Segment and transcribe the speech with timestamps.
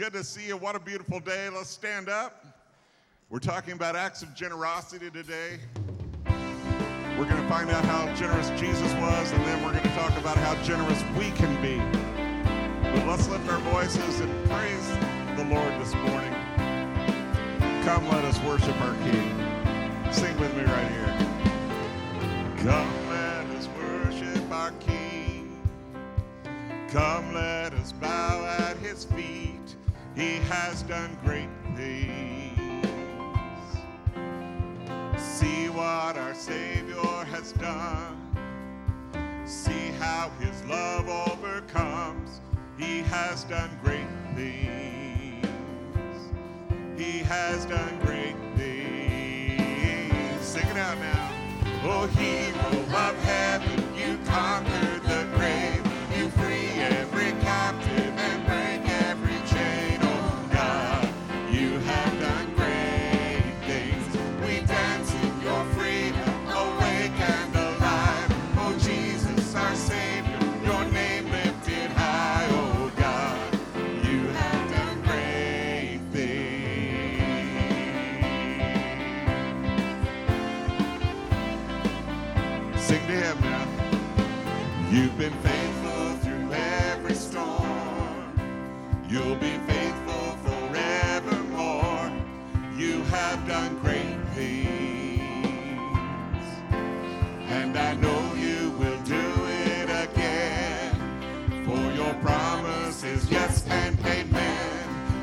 [0.00, 0.56] good to see you.
[0.56, 1.50] What a beautiful day.
[1.50, 2.42] Let's stand up.
[3.28, 5.58] We're talking about acts of generosity today.
[7.18, 10.16] We're going to find out how generous Jesus was, and then we're going to talk
[10.16, 11.76] about how generous we can be.
[12.82, 14.88] But let's lift our voices and praise
[15.36, 16.32] the Lord this morning.
[17.84, 20.14] Come, let us worship our King.
[20.14, 21.14] Sing with me right here.
[22.62, 25.60] Come, let us worship our King.
[26.88, 29.39] Come, let us bow at his feet.
[30.16, 32.58] He has done great things.
[35.16, 38.16] See what our Savior has done.
[39.46, 42.40] See how his love overcomes.
[42.76, 45.46] He has done great things.
[46.96, 50.44] He has done great things.
[50.44, 51.32] Sing it out now.
[51.82, 54.79] Oh, hero of heaven, you conquered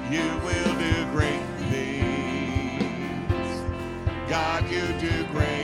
[0.10, 3.30] You will do great things.
[4.30, 5.57] God, you do great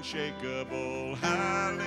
[0.00, 1.14] unshakable.
[1.16, 1.84] Hallelujah,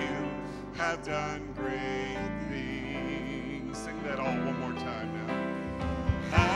[0.00, 0.30] you
[0.78, 2.16] have done great
[2.48, 3.76] things.
[3.76, 6.55] Sing that all one more time now.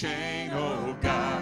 [0.00, 0.48] Chain.
[0.52, 1.37] Oh, God,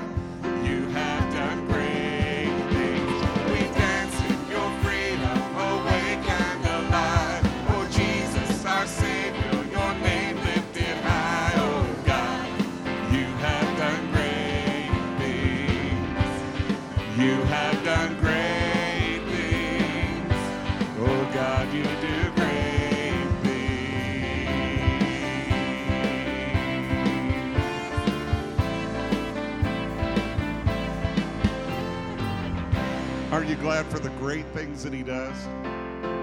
[33.67, 35.37] glad for the great things that He does?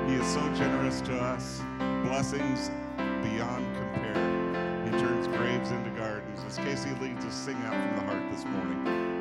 [0.08, 1.60] He is so generous to us,
[2.06, 4.86] blessings beyond compare.
[4.86, 6.40] He turns graves into gardens.
[6.48, 9.13] As Casey leads us, sing out from the heart this morning.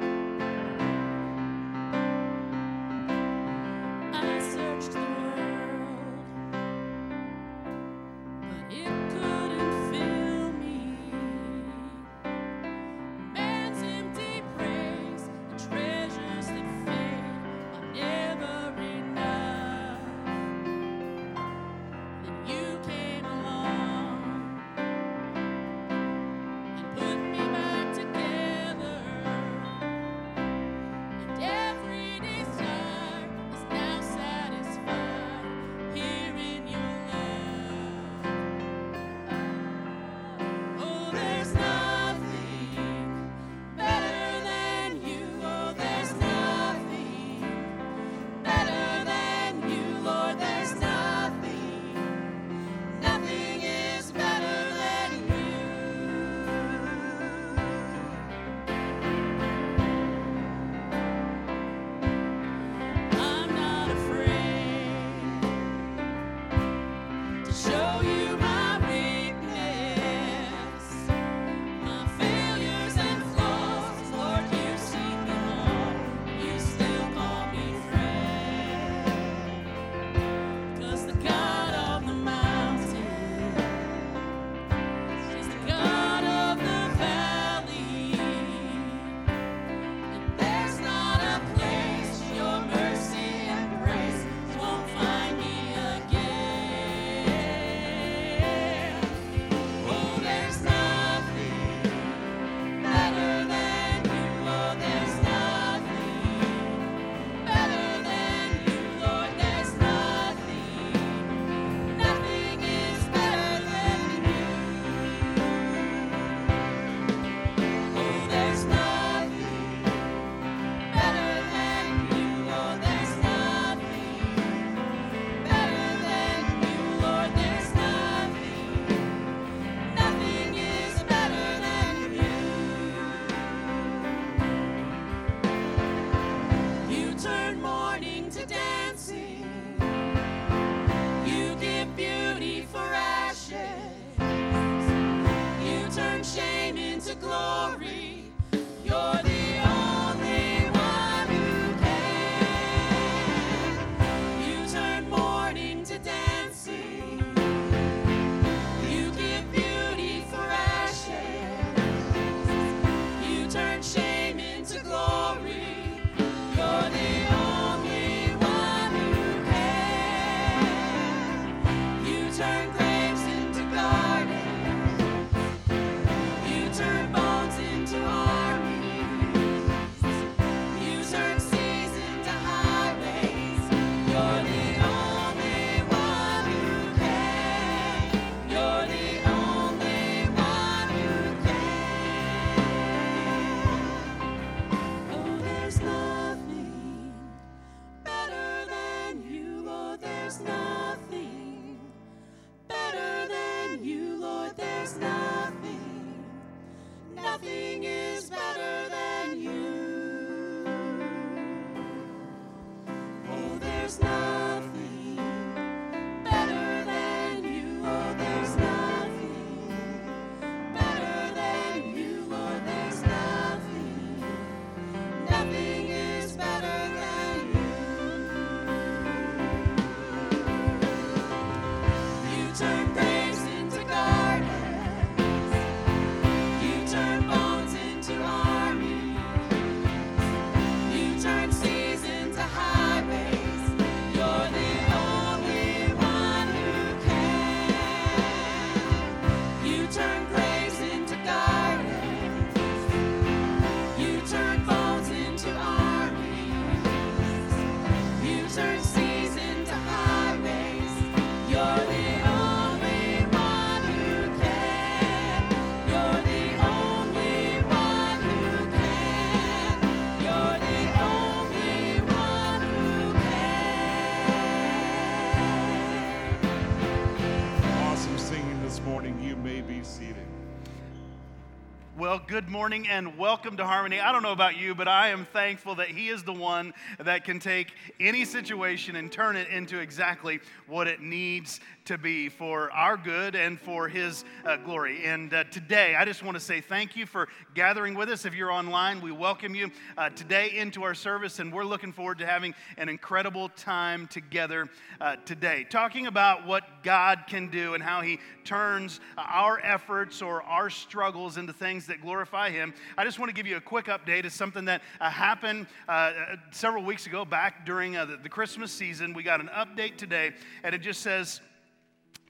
[282.33, 284.01] Good morning and welcome to Harmony.
[284.01, 287.25] I don't know about you, but I am thankful that He is the one that
[287.25, 292.73] can take any situation and turn it into exactly what it needs to be for
[292.73, 295.05] our good and for His uh, glory.
[295.05, 298.25] And uh, today, I just want to say thank you for gathering with us.
[298.25, 302.19] If you're online, we welcome you uh, today into our service, and we're looking forward
[302.19, 304.69] to having an incredible time together
[305.01, 310.43] uh, today, talking about what God can do and how He turns our efforts or
[310.43, 312.75] our struggles into things that glorify Him.
[312.99, 314.25] I just want to give you a quick update.
[314.25, 316.13] It's something that uh, happened uh,
[316.51, 319.15] several weeks ago, back during uh, the, the Christmas season.
[319.15, 321.41] We got an update today, and it just says,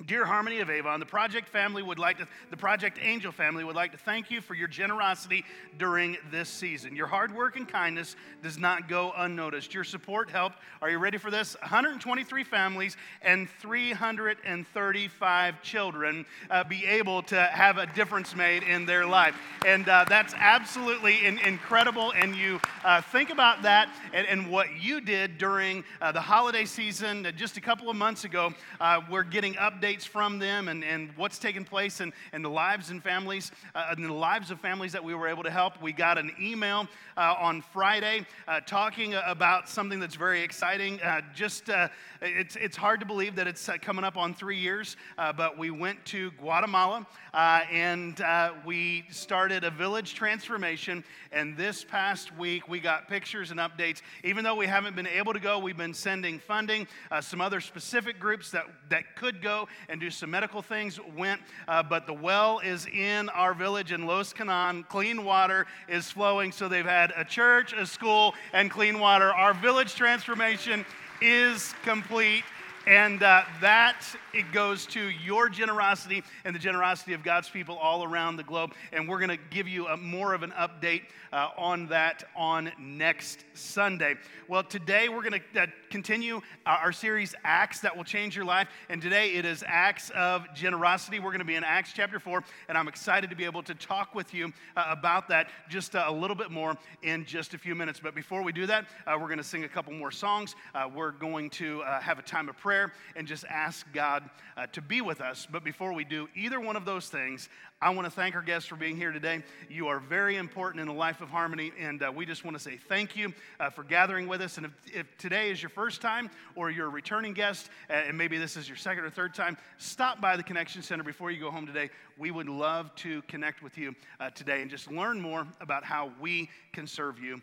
[0.07, 3.77] Dear Harmony of Avon, the Project family would like to, the Project Angel family would
[3.77, 5.45] like to thank you for your generosity
[5.79, 6.97] during this season.
[6.97, 9.75] Your hard work and kindness does not go unnoticed.
[9.75, 11.57] Your support helped, are you ready for this?
[11.61, 19.07] 123 families and 335 children uh, be able to have a difference made in their
[19.07, 19.37] life.
[19.65, 22.13] And uh, that's absolutely in, incredible.
[22.17, 26.65] And you uh, think about that and, and, what you did during uh, the holiday
[26.65, 28.53] season uh, just a couple of months ago.
[28.81, 32.91] Uh, we're getting updates from them and, and what's taking place in, in the lives
[32.91, 35.81] and families, uh, the lives of families that we were able to help.
[35.83, 41.01] We got an email uh, on Friday uh, talking about something that's very exciting.
[41.03, 41.89] Uh, just uh,
[42.21, 44.97] it's, it's hard to believe that it's uh, coming up on three years,
[45.37, 48.23] but we went to Guatemala and
[48.65, 51.05] we started a village transformation.
[51.33, 54.03] And this past week, we got pictures and updates.
[54.25, 56.87] Even though we haven't been able to go, we've been sending funding.
[57.21, 61.83] some other specific groups that, that could go and do some medical things went, uh,
[61.83, 64.85] but the well is in our village in Los Canan.
[64.89, 69.33] Clean water is flowing, so they've had a church, a school, and clean water.
[69.33, 70.85] Our village transformation
[71.21, 72.45] is complete.
[72.87, 78.03] And uh, that it goes to your generosity and the generosity of God's people all
[78.03, 78.73] around the globe.
[78.93, 82.73] And we're going to give you a, more of an update uh, on that on
[82.81, 84.17] next Sunday.
[84.49, 88.69] Well, today we're going to uh, continue our series Acts that will change your life.
[88.89, 91.21] And today it is Acts of generosity.
[91.21, 92.43] We're going to be in Acts chapter 4.
[92.69, 96.05] And I'm excited to be able to talk with you uh, about that just uh,
[96.09, 98.01] a little bit more in just a few minutes.
[98.03, 100.57] But before we do that, uh, we're going to sing a couple more songs.
[100.93, 104.25] we're going to have a time of prayer prayer and just ask God
[104.57, 105.47] uh, to be with us.
[105.51, 107.51] But before we do either one of those things,
[107.83, 109.43] I want to thank our guests for being here today.
[109.69, 112.63] You are very important in the life of Harmony, and uh, we just want to
[112.63, 114.57] say thank you uh, for gathering with us.
[114.57, 118.17] And if, if, today is your first time or you're a returning guest, uh, and
[118.17, 121.41] maybe this is your second or third time, stop by the Connection Center before you
[121.41, 121.91] go home today.
[122.17, 126.11] We would love to connect with you uh, today and just learn more about how
[126.23, 127.43] we can serve you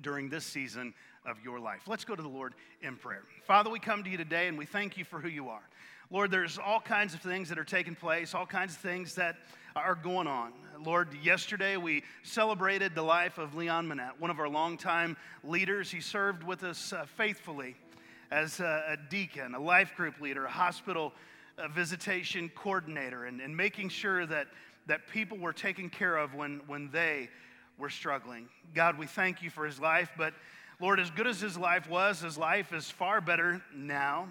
[0.00, 0.94] during this season
[1.26, 1.82] of your life.
[1.86, 3.22] Let's go to the Lord in prayer.
[3.46, 5.62] Father, we come to you today and we thank you for who you are.
[6.10, 9.36] Lord, there's all kinds of things that are taking place, all kinds of things that
[9.76, 10.52] are going on.
[10.82, 15.90] Lord, yesterday we celebrated the life of Leon Manette, one of our longtime leaders.
[15.90, 17.76] He served with us uh, faithfully
[18.30, 21.12] as a, a, deacon, a life group leader, a hospital
[21.58, 24.46] uh, visitation coordinator, and, and making sure that,
[24.86, 27.28] that people were taken care of when, when they
[27.78, 28.48] were struggling.
[28.74, 30.34] God, we thank you for his life, but
[30.80, 34.28] Lord, as good as his life was, his life is far better now.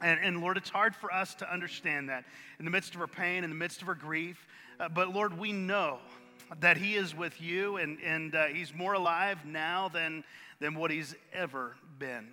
[0.00, 2.24] And, and, Lord, it's hard for us to understand that
[2.58, 4.46] in the midst of our pain, in the midst of our grief.
[4.78, 5.98] Uh, but Lord, we know
[6.60, 10.22] that He is with you and, and uh, He's more alive now than,
[10.60, 12.28] than what He's ever been.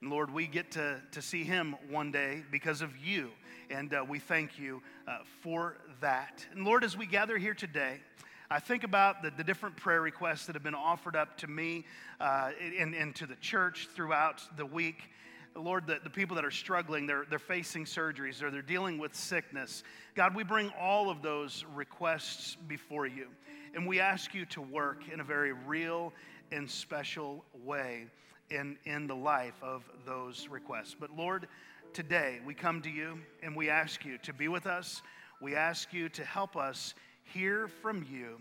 [0.00, 3.30] And Lord, we get to, to see him one day because of you.
[3.70, 6.44] And uh, we thank you uh, for that.
[6.52, 8.00] And Lord, as we gather here today,
[8.50, 11.84] I think about the, the different prayer requests that have been offered up to me
[12.20, 15.10] uh, and, and to the church throughout the week.
[15.56, 19.16] Lord, the, the people that are struggling, they're, they're facing surgeries or they're dealing with
[19.16, 19.82] sickness.
[20.14, 23.28] God, we bring all of those requests before you.
[23.74, 26.12] And we ask you to work in a very real
[26.52, 28.06] and special way
[28.50, 30.94] in, in the life of those requests.
[30.98, 31.48] But Lord,
[31.92, 35.02] today we come to you and we ask you to be with us.
[35.40, 36.94] We ask you to help us
[37.32, 38.40] hear from you.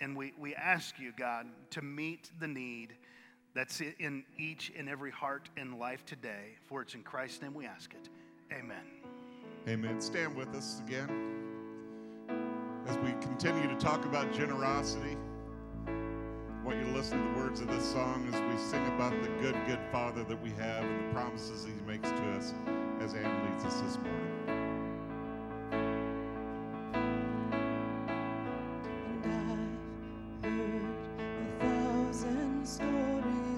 [0.00, 2.94] And we, we ask you, God, to meet the need
[3.54, 6.56] that's in each and every heart and life today.
[6.68, 8.08] For it's in Christ's name we ask it.
[8.52, 8.84] Amen.
[9.68, 10.00] Amen.
[10.00, 11.34] Stand with us again
[12.86, 15.16] as we continue to talk about generosity.
[15.86, 19.12] I want you to listen to the words of this song as we sing about
[19.22, 22.54] the good, good Father that we have and the promises He makes to us
[23.00, 24.33] as Anne leads us this morning.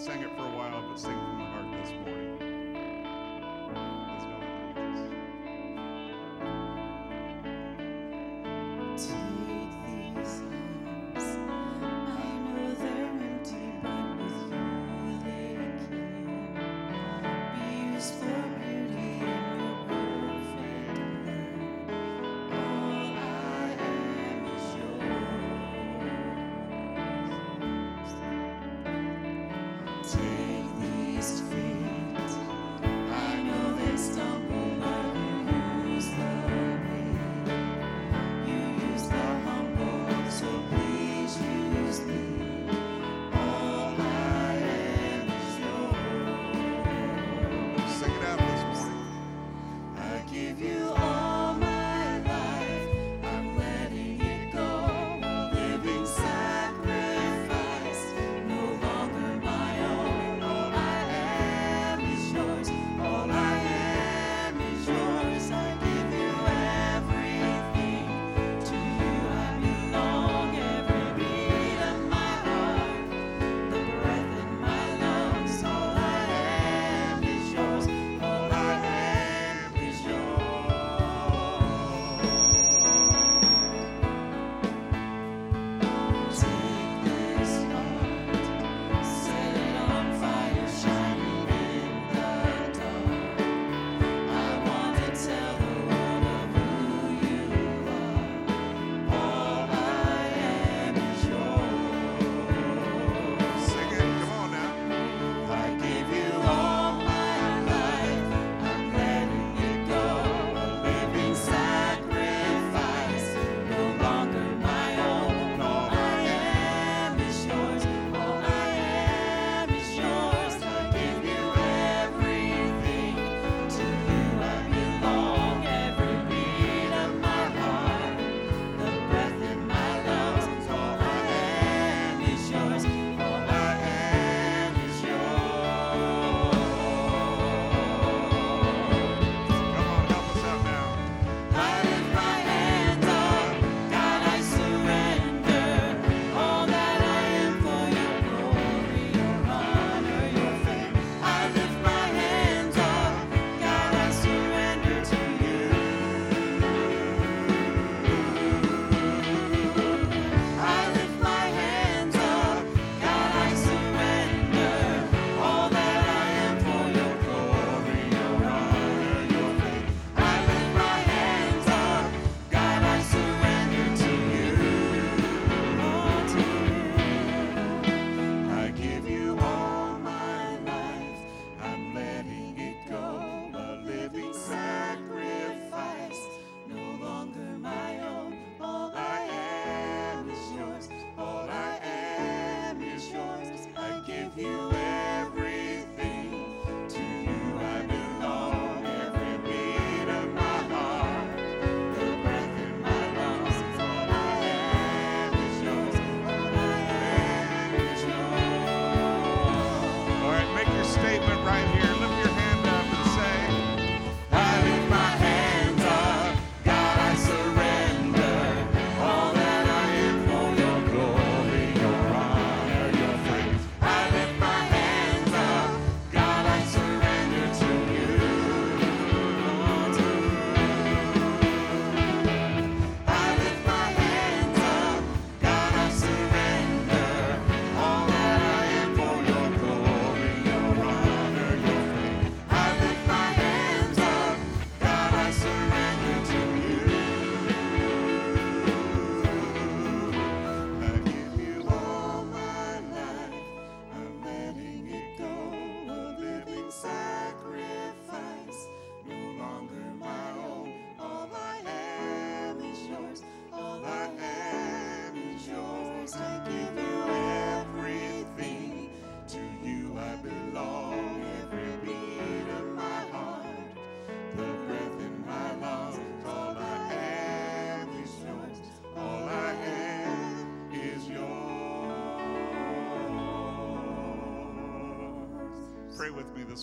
[0.00, 0.39] sang it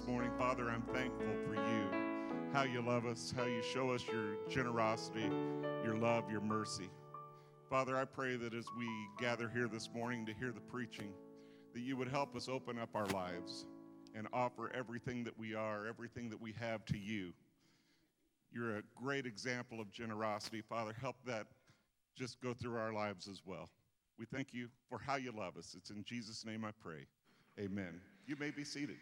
[0.07, 0.31] morning.
[0.37, 1.89] Father, I'm thankful for you,
[2.53, 5.29] how you love us, how you show us your generosity,
[5.83, 6.89] your love, your mercy.
[7.69, 8.87] Father, I pray that as we
[9.19, 11.11] gather here this morning to hear the preaching,
[11.73, 13.65] that you would help us open up our lives
[14.15, 17.33] and offer everything that we are, everything that we have to you.
[18.53, 20.61] You're a great example of generosity.
[20.61, 21.47] Father, help that
[22.15, 23.69] just go through our lives as well.
[24.17, 25.75] We thank you for how you love us.
[25.77, 27.07] It's in Jesus' name I pray.
[27.59, 27.99] Amen.
[28.25, 28.95] You may be seated.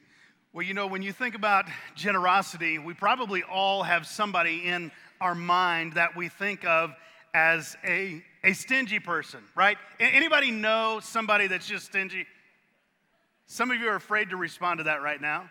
[0.56, 1.65] Well, you know, when you think about
[1.96, 4.89] generosity, we probably all have somebody in
[5.20, 6.94] our mind that we think of
[7.34, 9.78] as a, a stingy person, right?
[10.00, 12.26] Anybody know somebody that's just stingy?
[13.48, 15.50] Some of you are afraid to respond to that right now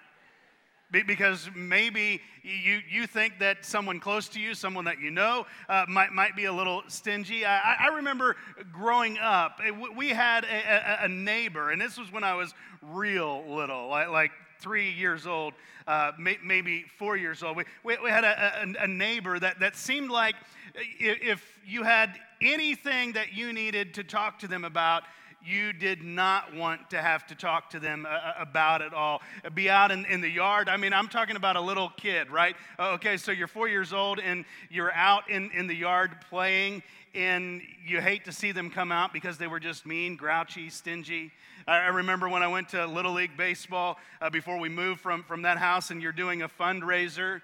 [0.91, 5.85] because maybe you, you think that someone close to you, someone that you know, uh,
[5.87, 7.45] might, might be a little stingy.
[7.45, 8.37] I, I remember
[8.73, 9.61] growing up,
[9.95, 14.31] we had a, a, neighbor, and this was when I was real little, like, like
[14.65, 15.53] three years old,
[15.87, 17.55] uh, may, maybe four years old.
[17.55, 20.35] We, we, we had a, a, neighbor that, that seemed like
[20.99, 25.03] if you had anything that you needed to talk to them about,
[25.45, 29.21] you did not want to have to talk to them uh, uh, about it all.
[29.53, 30.71] Be out in, in the yard.
[30.71, 32.57] I mean, I'm talking about a little kid, right?
[32.79, 36.83] Uh, okay, so you're four years old and you're out in, in the yard playing,
[37.15, 41.31] and you hate to see them come out because they were just mean, grouchy, stingy.
[41.67, 45.43] I remember when I went to Little League Baseball uh, before we moved from, from
[45.43, 47.41] that house, and you're doing a fundraiser.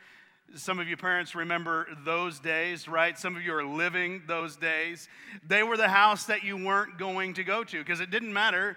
[0.54, 3.18] Some of you parents remember those days, right?
[3.18, 5.08] Some of you are living those days.
[5.46, 8.76] They were the house that you weren't going to go to because it didn't matter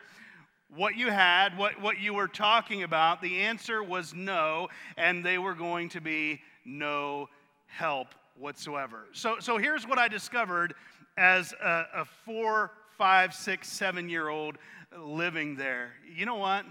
[0.74, 3.22] what you had, what, what you were talking about.
[3.22, 7.28] The answer was no, and they were going to be no
[7.68, 8.08] help
[8.40, 9.08] whatsoever.
[9.12, 10.74] So, so here's what I discovered
[11.18, 14.58] as a, a four, five, six, seven year old
[15.00, 15.94] living there.
[16.16, 16.66] You know what?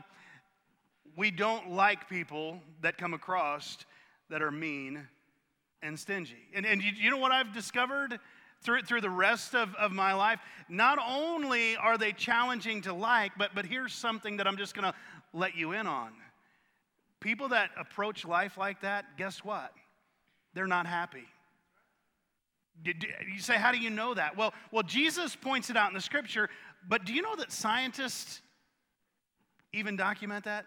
[1.17, 3.79] We don't like people that come across
[4.31, 5.07] that are mean
[5.83, 6.37] and stingy.
[6.55, 8.19] And, and you, you know what I've discovered
[8.63, 10.41] through, through the rest of, of my life?
[10.69, 14.91] Not only are they challenging to like, but, but here's something that I'm just going
[14.91, 14.95] to
[15.33, 16.13] let you in on.
[17.21, 19.73] People that approach life like that, guess what?
[20.55, 21.25] They're not happy.
[22.85, 24.37] You say, how do you know that?
[24.37, 26.49] Well, well, Jesus points it out in the scripture,
[26.89, 28.41] but do you know that scientists
[29.73, 30.67] even document that?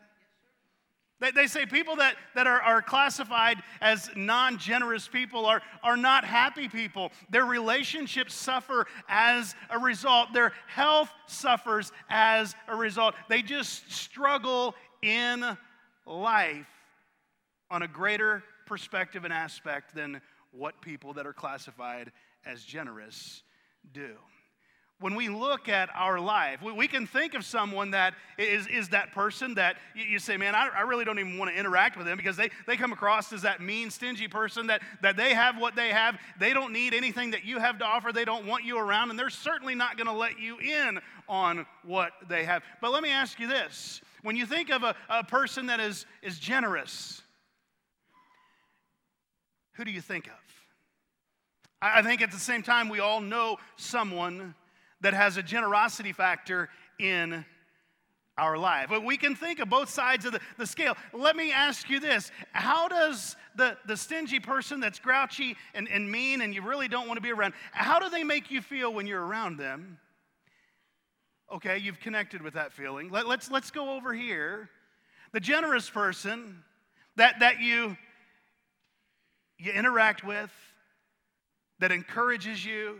[1.20, 5.96] They, they say people that, that are, are classified as non generous people are, are
[5.96, 7.12] not happy people.
[7.30, 13.16] Their relationships suffer as a result, their health suffers as a result.
[13.30, 15.58] They just struggle in
[16.06, 16.68] life
[17.72, 22.12] on a greater perspective and aspect than what people that are classified
[22.46, 23.44] as generous
[23.94, 24.16] do
[25.02, 29.12] when we look at our life, we, can think of someone that is, is that
[29.12, 32.16] person that you, say, man, I, I, really don't even want to interact with them
[32.16, 35.76] because they, they come across as that mean, stingy person that, that they have what
[35.76, 36.18] they have.
[36.40, 38.14] They don't need anything that you have to offer.
[38.14, 41.66] They don't want you around, and they're certainly not going to let you in on
[41.84, 42.64] what they have.
[42.80, 46.06] But let me ask you this when you think of a, a person that is,
[46.24, 47.22] is generous,
[49.74, 50.34] who do you think of?
[51.82, 54.56] I think at the same time, we all know someone
[55.02, 57.46] that has a generosity factor in
[58.38, 58.88] our life.
[58.90, 60.96] But we can think of both sides of the, the scale.
[61.14, 66.12] Let me ask you this How does the, the stingy person that's grouchy and, and
[66.12, 68.94] mean and you really don't want to be around, how do they make you feel
[68.94, 69.98] when you're around them?
[71.54, 73.10] Okay, you've connected with that feeling.
[73.10, 74.70] Let, let's, let's go over here.
[75.32, 76.64] The generous person
[77.18, 77.96] that, that you,
[79.58, 80.52] you interact with,
[81.80, 82.98] that encourages you,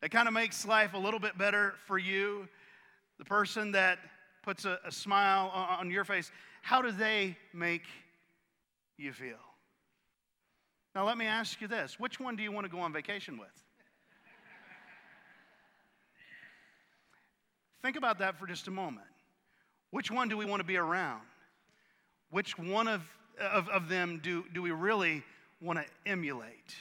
[0.00, 2.48] that kind of makes life a little bit better for you,
[3.18, 3.98] the person that
[4.42, 6.30] puts a, a smile on, on your face,
[6.62, 7.82] how do they make
[8.96, 9.36] you feel?
[10.94, 13.38] Now, let me ask you this which one do you want to go on vacation
[13.38, 13.48] with?
[17.82, 19.06] Think about that for just a moment.
[19.90, 21.22] Which one do we want to be around?
[22.30, 23.02] Which one of,
[23.40, 25.22] of, of them do, do we really
[25.60, 26.74] want to emulate?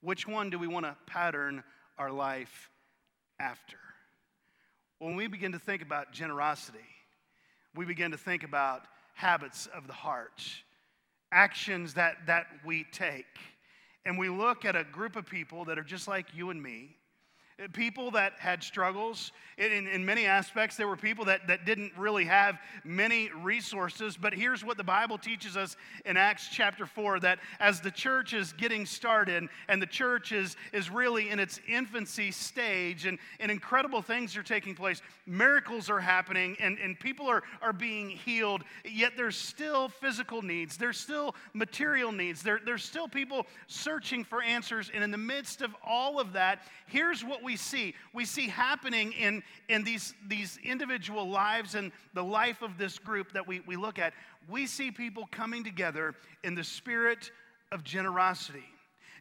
[0.00, 1.64] Which one do we want to pattern
[1.98, 2.70] our life
[3.38, 3.76] after.
[4.98, 6.78] When we begin to think about generosity,
[7.74, 8.82] we begin to think about
[9.14, 10.42] habits of the heart,
[11.32, 13.26] actions that, that we take.
[14.06, 16.96] And we look at a group of people that are just like you and me,
[17.62, 19.30] Uh, people that had struggles.
[19.58, 24.16] In, in, many aspects, there were people that, that didn't really have many resources.
[24.16, 28.34] But here's what the Bible teaches us in Acts chapter 4 that as the church
[28.34, 33.52] is getting started and the church is, is really in its infancy stage and, and
[33.52, 38.64] incredible things are taking place, miracles are happening and, and people are, are being healed,
[38.84, 44.42] yet there's still physical needs, there's still material needs, there, there's still people searching for
[44.42, 44.90] answers.
[44.92, 49.12] And in the midst of all of that, here's what we see we see happening
[49.12, 53.76] in, in these, these individual lives and the life of this group that we, we
[53.76, 54.14] look at.
[54.48, 57.30] We see people coming together in the spirit
[57.72, 58.64] of generosity.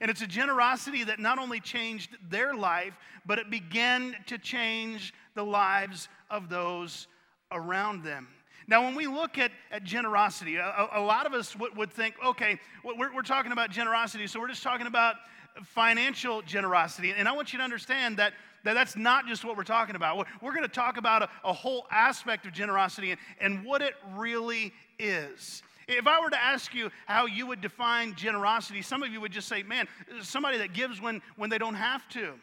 [0.01, 2.93] And it's a generosity that not only changed their life,
[3.25, 7.07] but it began to change the lives of those
[7.51, 8.27] around them.
[8.67, 12.15] Now, when we look at, at generosity, a, a lot of us would, would think,
[12.25, 15.15] okay, we're, we're talking about generosity, so we're just talking about
[15.63, 17.13] financial generosity.
[17.15, 20.17] And I want you to understand that, that that's not just what we're talking about.
[20.17, 23.81] We're, we're going to talk about a, a, whole aspect of generosity and, and what
[23.81, 25.63] it really is.
[25.87, 29.31] If I were to ask you how you would define generosity, some of you would
[29.31, 29.87] just say, man,
[30.21, 32.33] somebody that gives when, when they don't have to.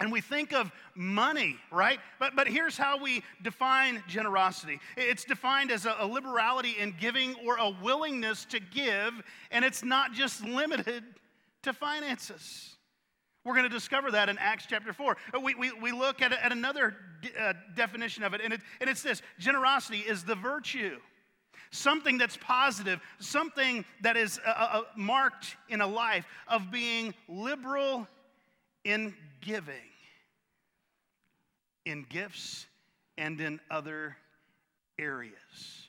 [0.00, 2.00] And we think of money, right?
[2.18, 7.36] But, but here's how we define generosity it's defined as a, a liberality in giving
[7.46, 9.12] or a willingness to give,
[9.50, 11.04] and it's not just limited
[11.64, 12.76] to finances.
[13.44, 15.16] We're going to discover that in Acts chapter 4.
[15.34, 16.96] Uh, we, we, we look at, at another
[17.38, 20.96] uh, definition of it, and, it, and it's this generosity is the virtue,
[21.70, 27.12] something that's positive, something that is uh, uh, uh, marked in a life of being
[27.28, 28.08] liberal
[28.84, 29.74] in giving,
[31.84, 32.66] in gifts,
[33.18, 34.16] and in other
[34.98, 35.88] areas.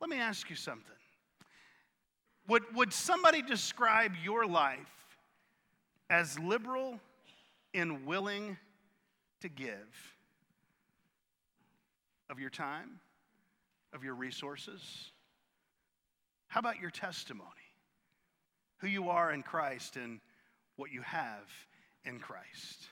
[0.00, 0.86] Let me ask you something.
[2.48, 4.78] Would, would somebody describe your life
[6.12, 7.00] as liberal
[7.72, 8.58] and willing
[9.40, 10.14] to give
[12.28, 13.00] of your time,
[13.94, 15.10] of your resources?
[16.48, 17.48] How about your testimony?
[18.80, 20.20] Who you are in Christ and
[20.76, 21.48] what you have
[22.04, 22.88] in Christ.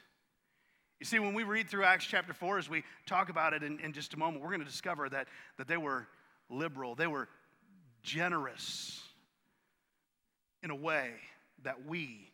[0.99, 3.81] You see, when we read through Acts chapter 4, as we talk about it in,
[3.81, 5.29] in just a moment, we're going to discover that,
[5.59, 6.07] that they were
[6.49, 7.29] liberal, they were
[8.03, 9.03] generous
[10.63, 11.11] in a way
[11.65, 12.30] that we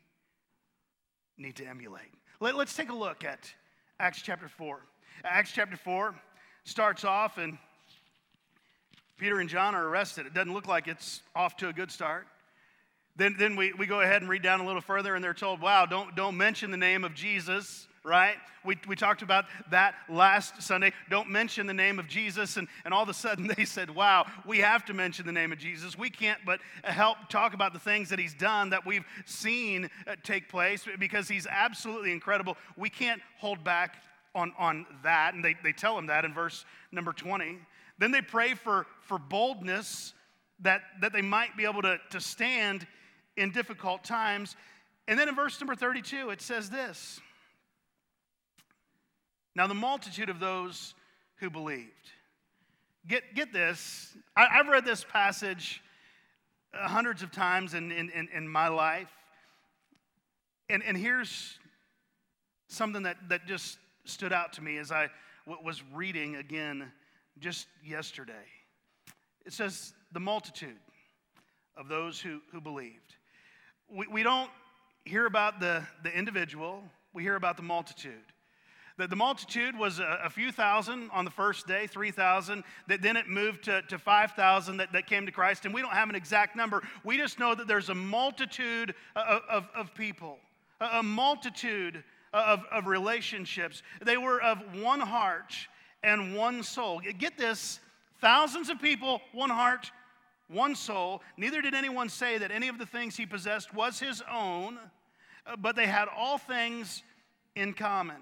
[1.38, 2.12] need to emulate.
[2.40, 3.52] Let, us take a look at
[3.98, 4.80] Acts chapter 4.
[5.24, 6.14] Acts chapter 4
[6.64, 7.58] starts off, and
[9.18, 10.26] Peter and John are arrested.
[10.26, 12.26] It doesn't look like it's off to a good start.
[13.16, 15.60] Then, then we, we go ahead and read down a little further, and they're told,
[15.60, 18.36] wow, don't, don't mention the name of Jesus right?
[18.64, 20.92] We, we talked about that last Sunday.
[21.10, 22.56] Don't mention the name of Jesus.
[22.56, 25.52] And, and all of a sudden they said, wow, we have to mention the name
[25.52, 25.98] of Jesus.
[25.98, 30.14] We can't but help talk about the things that he's done that we've seen uh,
[30.22, 32.56] take place because he's absolutely incredible.
[32.76, 33.96] We can't hold back
[34.34, 35.34] on, on that.
[35.34, 37.58] And they, they tell him that in verse number 20.
[37.98, 40.14] Then they pray for, for boldness
[40.60, 42.86] that, that they might be able to, to stand
[43.36, 44.54] in difficult times.
[45.08, 47.20] And then in verse number 32, it says this
[49.56, 50.94] now, the multitude of those
[51.36, 51.90] who believed.
[53.08, 54.14] Get, get this.
[54.36, 55.82] I, have read this passage
[56.74, 59.10] hundreds of times in, in, in, in my life.
[60.68, 61.58] And, and here's
[62.68, 65.08] something that, that just stood out to me as I
[65.46, 66.92] was reading again
[67.38, 68.34] just yesterday.
[69.46, 70.76] It says, the multitude
[71.78, 73.16] of those who, who believed.
[73.88, 74.50] We, we don't
[75.06, 76.82] hear about the, the individual,
[77.14, 78.12] we hear about the multitude.
[78.98, 82.64] The, the multitude was a, a, few thousand on the first day, 3,000.
[82.86, 85.66] That then it moved to, to 5,000 that, that came to Christ.
[85.66, 86.82] And we don't have an exact number.
[87.04, 90.38] We just know that there's a multitude uh, of, of, of people,
[90.80, 93.82] a, a multitude uh, of, of relationships.
[94.02, 95.54] They were of one heart
[96.02, 97.02] and one soul.
[97.18, 97.80] Get this
[98.20, 99.90] thousands of people, one heart,
[100.48, 101.22] one soul.
[101.36, 104.78] Neither did anyone say that any of the things he possessed was his own,
[105.46, 107.02] uh, but they had all things
[107.54, 108.16] in common.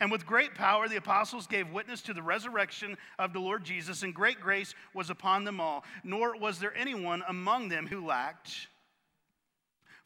[0.00, 4.02] And with great power, the apostles gave witness to the resurrection of the Lord Jesus,
[4.02, 5.84] and great grace was upon them all.
[6.02, 8.68] Nor was there anyone among them who lacked.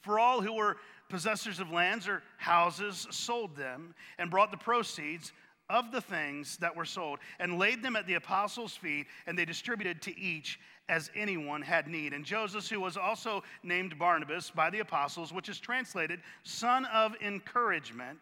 [0.00, 0.76] For all who were
[1.08, 5.32] possessors of lands or houses sold them and brought the proceeds
[5.70, 9.44] of the things that were sold and laid them at the apostles' feet, and they
[9.44, 12.14] distributed to each as anyone had need.
[12.14, 17.14] And Joseph, who was also named Barnabas by the apostles, which is translated son of
[17.20, 18.20] encouragement,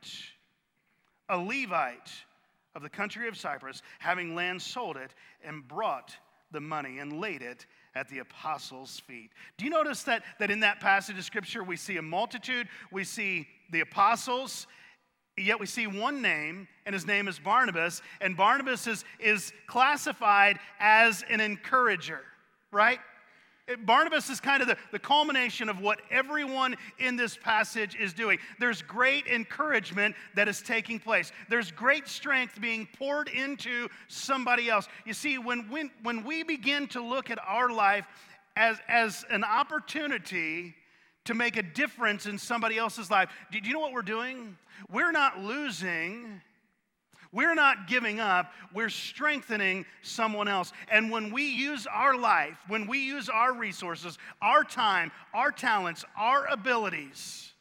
[1.29, 2.11] a Levite
[2.75, 6.15] of the country of Cyprus, having land, sold it and brought
[6.53, 9.31] the money and laid it at the apostles' feet.
[9.57, 13.05] Do you notice that, that in that passage of scripture we see a multitude, we
[13.05, 14.67] see the apostles,
[15.39, 20.59] Yet we see one name, and his name is Barnabas, and Barnabas is, is classified
[20.81, 22.21] as an encourager,
[22.73, 23.01] right?
[23.85, 28.39] Barnabas is kind of the, the culmination of what everyone in this passage is doing.
[28.61, 34.87] There's great encouragement that is taking place, there's great strength being poured into somebody else.
[35.05, 38.07] You see, when, when, when we begin to look at our life
[38.57, 40.75] as, as an opportunity
[41.25, 44.57] to make a difference in somebody else's life, do you know what we're doing?
[44.91, 46.41] We're not losing
[47.33, 50.73] we're not giving up, we're strengthening someone else.
[50.91, 56.05] And when we use our life, when we use our resources, our time, our talents,
[56.17, 57.53] our abilities,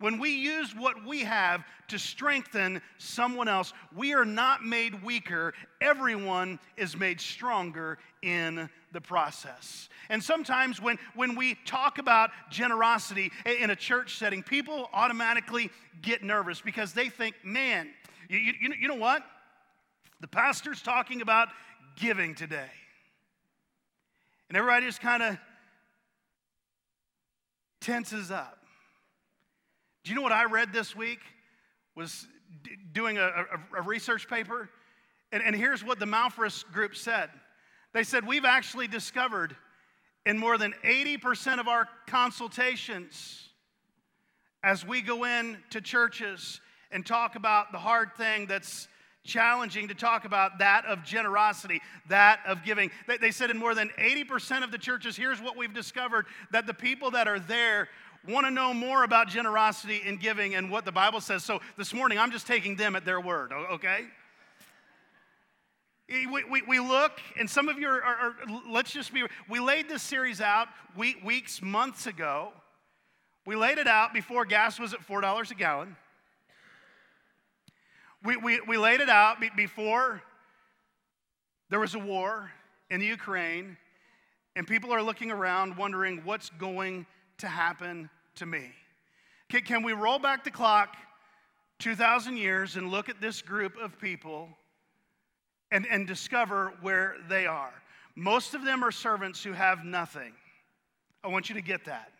[0.00, 5.54] when we use what we have to strengthen someone else, we are not made weaker.
[5.80, 9.88] Everyone is made stronger in the process.
[10.08, 15.70] And sometimes when, when we talk about generosity in a church setting, people automatically
[16.02, 17.88] get nervous because they think, man,
[18.28, 19.24] you, you, you know what?
[20.20, 21.48] The pastor's talking about
[21.96, 22.70] giving today.
[24.48, 25.38] And everybody just kind of
[27.80, 28.58] tenses up.
[30.04, 31.20] Do you know what I read this week?
[31.94, 32.26] Was
[32.62, 34.68] d- doing a, a, a, research paper.
[35.32, 37.30] And, and here's what the Malphurs group said
[37.92, 39.56] they said, We've actually discovered
[40.26, 43.48] in more than 80% of our consultations
[44.62, 46.60] as we go in to churches
[46.90, 48.88] and talk about the hard thing that's
[49.24, 52.90] challenging to talk about that of generosity, that of giving.
[53.06, 56.66] They, they said in more than 80% of the churches, here's what we've discovered that
[56.66, 57.88] the people that are there
[58.28, 61.44] want to know more about generosity and giving and what the Bible says.
[61.44, 64.04] So this morning, I'm just taking them at their word, okay?
[66.08, 68.34] We, we, we look, and some of you are, are, are,
[68.70, 72.52] let's just be, we laid this series out weeks, months ago.
[73.46, 75.96] We laid it out before gas was at $4 a gallon.
[78.24, 80.22] We, we, we laid it out before
[81.68, 82.50] there was a war
[82.88, 83.76] in the Ukraine,
[84.56, 87.04] and people are looking around wondering what's going
[87.38, 88.70] to happen to me.
[89.50, 90.96] Can, can we roll back the clock
[91.80, 94.48] 2,000 years and look at this group of people
[95.70, 97.74] and, and discover where they are?
[98.16, 100.32] Most of them are servants who have nothing.
[101.22, 102.10] I want you to get that.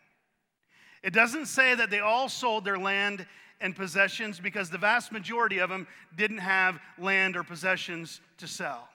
[1.01, 3.25] It doesn't say that they all sold their land
[3.61, 8.89] and possessions because the vast majority of them didn't have land or possessions to sell.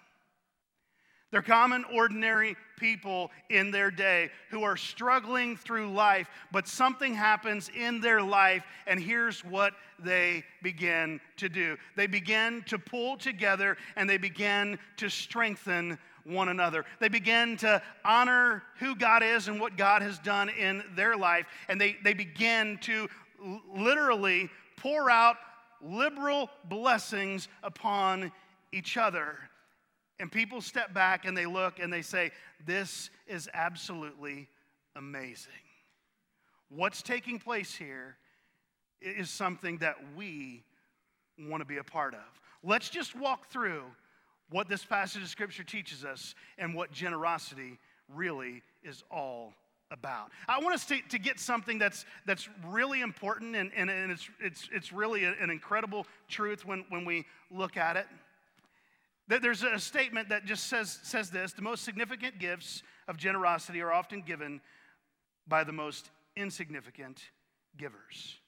[1.31, 7.69] They're common, ordinary people in their day who are struggling through life, but something happens
[7.69, 13.77] in their life, and here's what they begin to do they begin to pull together
[13.97, 16.85] and they begin to strengthen one another.
[16.99, 21.47] They begin to honor who God is and what God has done in their life,
[21.69, 23.09] and they, they begin to
[23.75, 25.37] literally pour out
[25.83, 28.33] liberal blessings upon
[28.73, 29.39] each other.
[30.19, 32.31] And people step back and they look and they say,
[32.65, 34.49] This is absolutely
[34.95, 35.53] amazing.
[36.69, 38.17] What's taking place here
[39.01, 40.63] is something that we
[41.39, 42.21] want to be a part of.
[42.63, 43.83] Let's just walk through
[44.51, 47.79] what this passage of scripture teaches us and what generosity
[48.15, 49.55] really is all
[49.91, 50.31] about.
[50.49, 54.29] I want us to, to get something that's, that's really important and, and, and it's,
[54.41, 58.07] it's, it's really an incredible truth when, when we look at it.
[59.29, 63.81] That There's a statement that just says, says this the most significant gifts of generosity
[63.81, 64.61] are often given
[65.47, 67.21] by the most insignificant
[67.77, 68.40] givers.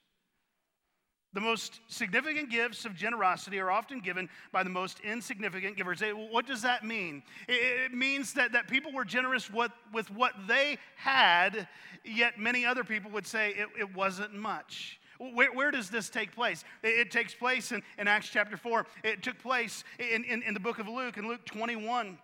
[1.35, 6.03] The most significant gifts of generosity are often given by the most insignificant givers.
[6.03, 7.23] Eh, what does that mean?
[7.49, 11.67] It means that, that people were generous with, with what they had,
[12.05, 15.01] yet many other people would say it, it wasn't much.
[15.19, 16.65] Where, where, does this take place?
[16.83, 18.87] It, it takes place in, in, Acts chapter 4.
[19.05, 22.19] It took place in, in, in the book of Luke, in Luke 21,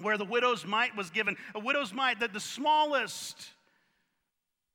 [0.00, 1.36] where the widow's mite was given.
[1.56, 3.48] A widow's mite, that the smallest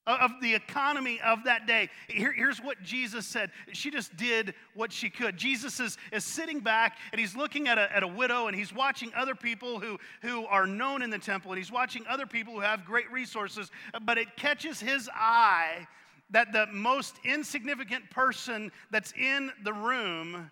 [0.06, 1.90] of the economy of that day.
[2.08, 3.52] Here, here's what Jesus said.
[3.72, 5.38] She just did what she could.
[5.38, 8.74] Jesus is, is sitting back and he's looking at a, at a widow and he's
[8.74, 12.54] watching other people who, who are known in the temple and he's watching other people
[12.54, 15.88] who have great resources, but it catches his eye
[16.32, 20.50] that the most insignificant person that's in the room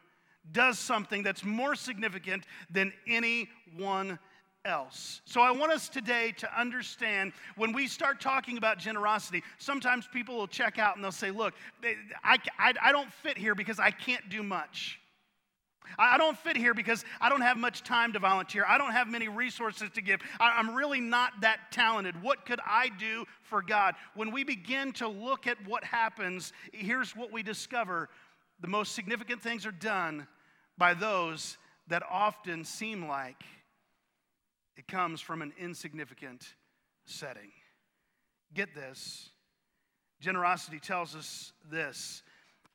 [0.52, 4.18] does something that's more significant than anyone
[4.66, 5.22] else.
[5.26, 10.38] So I want us today to understand when we start talking about generosity, sometimes people
[10.38, 11.54] will check out and they'll say, Look,
[12.24, 15.00] I, I, I don't fit here because I can't do much.
[15.98, 18.64] I don't fit here because I don't have much time to volunteer.
[18.68, 20.22] I don't have many resources to give.
[20.40, 22.22] I'm really not that talented.
[22.22, 23.96] What could I do for God?
[24.16, 28.10] When we begin to look at what happens, here's what we discover
[28.62, 30.28] the most significant things are done
[30.78, 31.58] by those
[31.88, 33.44] that often seem like
[34.82, 36.56] it comes from an insignificant
[37.06, 37.52] setting.
[38.56, 39.30] Get this.
[40.20, 42.24] Generosity tells us this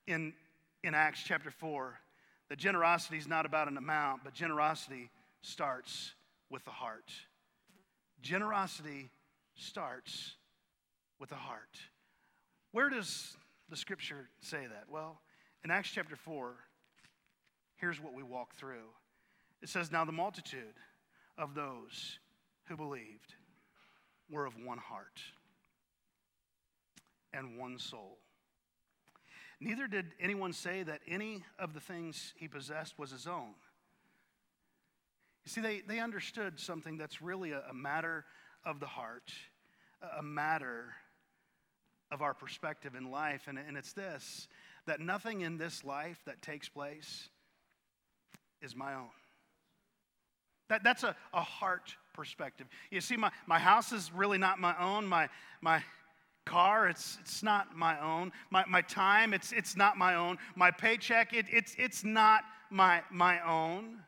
[0.07, 0.33] in,
[0.85, 1.99] in Acts chapter 4
[2.49, 5.11] that generosity is not about an amount, but generosity
[5.43, 6.15] starts
[6.49, 7.11] with the heart.
[8.23, 9.11] Generosity
[9.57, 10.37] starts
[11.19, 11.77] with the heart.
[12.71, 13.37] Where does
[13.69, 14.85] the scripture say that?
[14.89, 15.21] Well,
[15.65, 16.55] in Acts chapter 4,
[17.75, 18.93] here's what we walk through.
[19.61, 20.77] It says, Now the multitude
[21.39, 22.19] of those
[22.65, 23.35] who believed
[24.31, 25.21] were of one heart
[27.33, 28.19] and one soul.
[29.61, 33.55] Neither did anyone say that any of the things he possessed was his own.
[35.45, 38.25] You see, they, they understood something that's really a, a matter
[38.65, 39.33] of the heart,
[40.03, 40.95] a, a matter
[42.11, 43.45] of our perspective in life.
[43.47, 44.49] And, and it's this
[44.87, 47.29] that nothing in this life that takes place
[48.63, 49.09] is my own.
[50.69, 52.67] That, that's a, a heart perspective.
[52.91, 55.07] You see, my, my house is really not my own.
[55.07, 55.29] My,
[55.61, 55.83] my
[56.45, 58.33] car, it's, it's not my own.
[58.51, 60.39] My, my time, it's, it's not my own.
[60.55, 63.99] My paycheck, it, it's, it's not my, my own.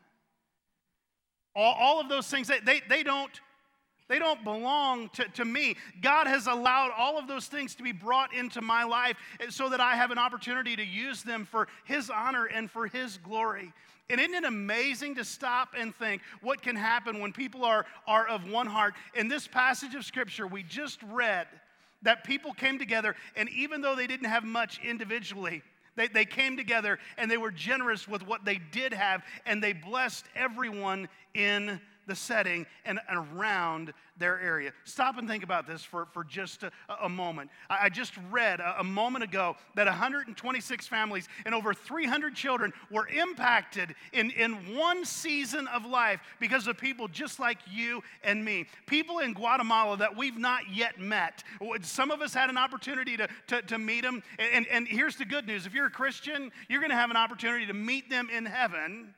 [1.55, 3.39] All, all of those things, they, they, they don't
[4.09, 5.77] they don't belong to, to me.
[6.01, 9.15] God has allowed all of those things to be brought into my life
[9.49, 13.17] so that I have an opportunity to use them for His honor and for His
[13.19, 13.71] glory.
[14.09, 18.27] And isn't it amazing to stop and think what can happen when people are, are
[18.27, 18.95] of one heart?
[19.13, 21.47] In this passage of Scripture we just read,
[22.01, 25.61] that people came together, and even though they didn't have much individually,
[25.95, 29.73] they, they came together and they were generous with what they did have, and they
[29.73, 31.79] blessed everyone in
[32.09, 34.73] the setting and, around their area.
[34.83, 37.49] Stop and think about this for, for just a, a moment.
[37.69, 42.73] I, I, just read a, a moment ago that 126 families and over 300 children
[42.91, 48.43] were impacted in, in one season of life because of people just like you and
[48.43, 48.65] me.
[48.87, 51.43] People in Guatemala that we've not yet met.
[51.81, 54.21] Some of us had an opportunity to, to, to meet them.
[54.37, 57.17] And, and here's the good news if you're a Christian, you're going to have an
[57.17, 59.13] opportunity to meet them in heaven.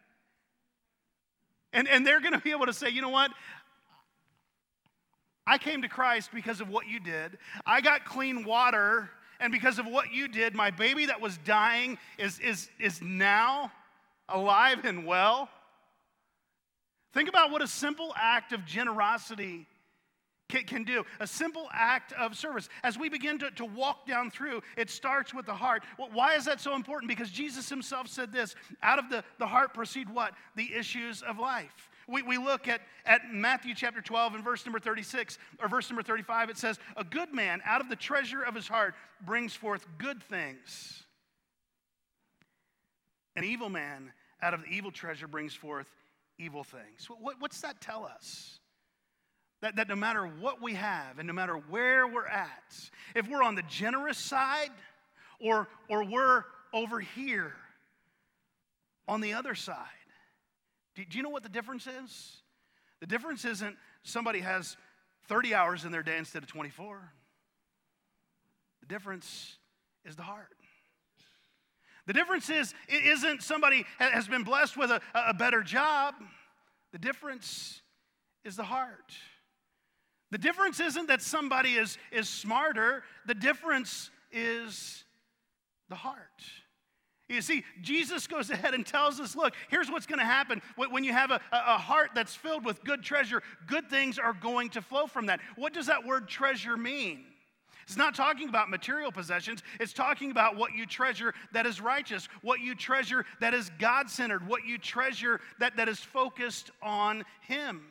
[1.74, 3.32] And, and they're going to be able to say, you know what?
[5.48, 7.38] I came to Christ because of what you did.
[7.66, 9.10] I got clean water,
[9.40, 13.72] and because of what you did, my baby that was dying is, is, is now
[14.30, 15.50] alive and well.
[17.14, 19.68] Think about what a simple act of generosity
[20.52, 21.04] can, can do.
[21.20, 22.70] A simple act of service.
[22.84, 25.84] As we begin to, to walk down through, it starts with the heart.
[25.98, 27.10] Well, why is that so important?
[27.10, 30.34] Because Jesus himself said this out of the, the heart proceed what?
[30.56, 31.90] The issues of life.
[32.08, 36.04] We, we look at, at Matthew chapter 12 and verse number 36 or verse number
[36.04, 36.50] 35.
[36.50, 38.96] It says, A good man out of the treasure of his heart
[39.26, 41.04] brings forth good things.
[43.36, 45.88] An evil man out of the evil treasure brings forth
[46.38, 47.08] evil things.
[47.08, 48.60] What, what's that tell us?
[49.62, 53.44] That, that no matter what we have and no matter where we're at, if we're
[53.44, 54.72] on the generous side
[55.40, 56.44] or, or we're
[56.74, 57.54] over here
[59.08, 59.78] on the other side,
[60.96, 62.42] do, do you know what the difference is?
[63.02, 64.78] The difference isn't somebody has
[65.28, 67.00] 30 hours in their day instead of 24.
[68.82, 69.58] The difference
[70.06, 70.48] is the heart.
[72.08, 76.16] The difference is, it isn't somebody has been blessed with a, a better job.
[76.92, 77.82] The difference
[78.44, 79.14] is the heart.
[80.32, 85.04] The difference isn't that somebody is, is smarter, the difference is
[85.90, 86.20] the heart.
[87.28, 90.62] You see, Jesus goes ahead and tells us look, here's what's going to happen.
[90.76, 94.70] When you have a, a heart that's filled with good treasure, good things are going
[94.72, 95.40] to flow from that.
[95.56, 97.26] What does that word treasure mean?
[97.84, 99.64] It's not talking about material possessions.
[99.80, 104.10] It's talking about what you treasure that is righteous, what you treasure that is God
[104.10, 107.82] centered, what you treasure that, that is focused on Him.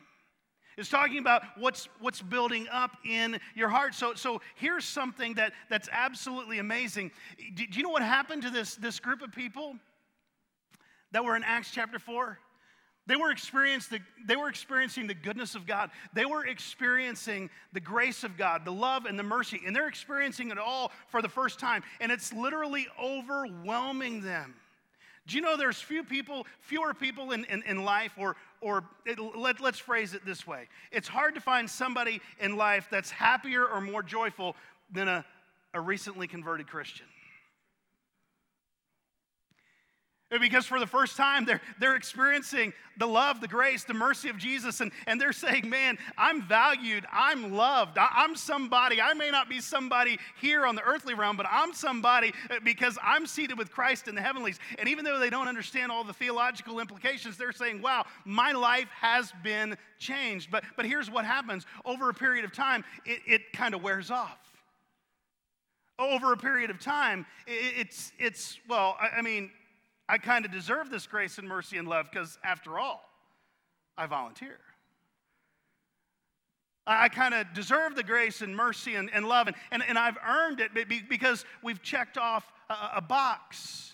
[0.81, 3.93] It's talking about what's, what's building up in your heart.
[3.93, 7.11] So, so here's something that, that's absolutely amazing.
[7.53, 9.75] Do, do you know what happened to this, this group of people
[11.11, 12.39] that were in Acts chapter 4?
[13.05, 15.91] They were, the, they were experiencing the goodness of God.
[16.13, 20.49] They were experiencing the grace of God, the love and the mercy, and they're experiencing
[20.49, 21.83] it all for the first time.
[21.99, 24.55] And it's literally overwhelming them.
[25.27, 29.19] Do you know there's few people, fewer people in, in, in life, or, or it,
[29.19, 33.65] let, let's phrase it this way it's hard to find somebody in life that's happier
[33.65, 34.55] or more joyful
[34.91, 35.25] than a,
[35.73, 37.05] a recently converted Christian.
[40.39, 44.37] Because for the first time, they're, they're experiencing the love, the grace, the mercy of
[44.37, 49.01] Jesus, and, and they're saying, Man, I'm valued, I'm loved, I, I'm somebody.
[49.01, 52.97] I may not be somebody here on the earthly realm, but I'm somebody uh, because
[53.03, 54.57] I'm seated with Christ in the heavenlies.
[54.79, 58.87] And even though they don't understand all the theological implications, they're saying, Wow, my life
[59.01, 60.49] has been changed.
[60.49, 64.09] But, but here's what happens over a period of time, it, it kind of wears
[64.09, 64.37] off
[65.99, 69.51] over a period of time, it's, it's well, I mean,
[70.11, 73.01] I kind of deserve this grace and mercy and love because, after all,
[73.97, 74.59] I volunteer.
[76.85, 80.17] I kind of deserve the grace and mercy and, and love, and, and, and I've
[80.27, 80.71] earned it
[81.07, 83.93] because we've checked off a, a box.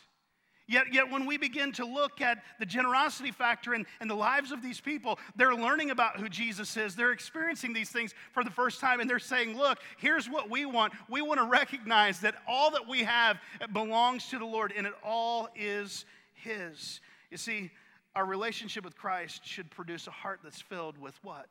[0.68, 4.52] Yet, yet, when we begin to look at the generosity factor in, in the lives
[4.52, 6.94] of these people, they're learning about who Jesus is.
[6.94, 10.66] They're experiencing these things for the first time, and they're saying, Look, here's what we
[10.66, 10.92] want.
[11.10, 13.38] We want to recognize that all that we have
[13.72, 16.04] belongs to the Lord, and it all is
[16.34, 17.00] His.
[17.32, 17.72] You see,
[18.14, 21.46] our relationship with Christ should produce a heart that's filled with what?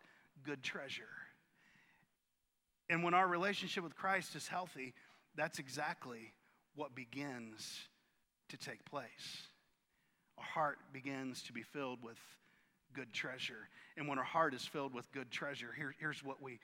[0.45, 1.05] Good treasure.
[2.91, 4.93] And when our relationship with Christ is healthy,
[5.37, 6.35] that's exactly
[6.75, 7.89] what begins
[8.49, 9.43] to take place.
[10.39, 12.19] Our heart begins to be filled with
[12.95, 13.69] good treasure.
[13.97, 16.59] And when our heart is filled with good treasure, here, here's what we,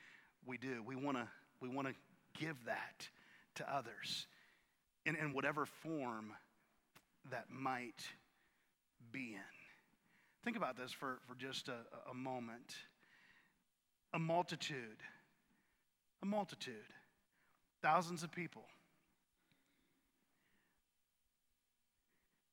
[0.46, 1.28] we do we want to
[1.60, 1.92] we wanna
[2.38, 3.08] give that
[3.54, 4.26] to others
[5.06, 6.32] in, in whatever form
[7.30, 8.02] that might
[9.12, 9.40] be in.
[10.44, 11.76] Think about this for, for just a,
[12.10, 12.74] a moment.
[14.14, 14.98] A multitude,
[16.22, 16.74] a multitude,
[17.80, 18.64] thousands of people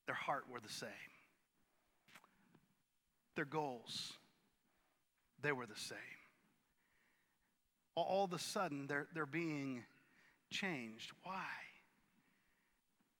[0.09, 0.89] Their heart were the same.
[3.35, 4.13] Their goals,
[5.43, 5.97] they were the same.
[7.93, 9.83] All of a sudden, they're, they're being
[10.49, 11.11] changed.
[11.21, 11.45] Why?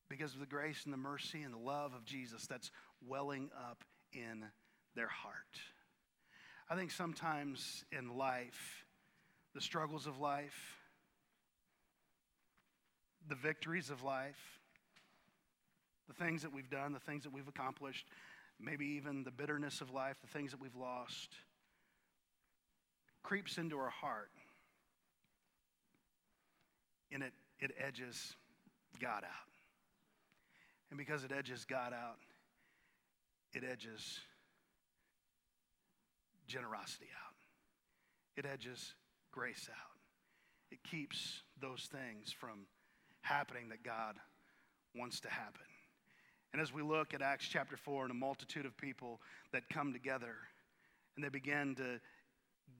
[0.09, 2.71] Because of the grace and the mercy and the love of Jesus that's
[3.07, 4.45] welling up in
[4.95, 5.59] their heart.
[6.71, 8.83] I think sometimes in life,
[9.53, 10.79] the struggles of life,
[13.27, 14.58] the victories of life,
[16.09, 18.07] the things that we've done, the things that we've accomplished,
[18.59, 21.29] maybe even the bitterness of life, the things that we've lost,
[23.23, 24.31] creeps into our heart
[27.11, 28.35] and it, it edges
[28.99, 29.49] God out.
[30.89, 32.17] And because it edges God out,
[33.53, 34.19] it edges
[36.47, 37.35] generosity out.
[38.35, 38.93] It edges
[39.31, 39.99] grace out.
[40.71, 42.65] It keeps those things from
[43.21, 44.15] happening that God
[44.95, 45.68] wants to happen.
[46.53, 49.21] And as we look at Acts chapter 4 and a multitude of people
[49.51, 50.35] that come together
[51.15, 51.99] and they begin to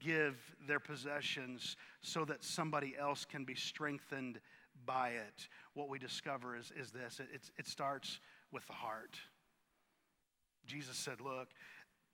[0.00, 4.40] give their possessions so that somebody else can be strengthened
[4.86, 8.20] by it, what we discover is, is this it, it starts
[8.52, 9.18] with the heart.
[10.66, 11.48] Jesus said, Look,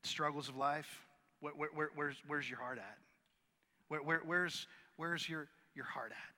[0.03, 1.07] struggles of life,
[1.41, 2.99] where, where, where's, where's your heart at?
[3.89, 6.36] Where, where, where's, where's your, your heart at?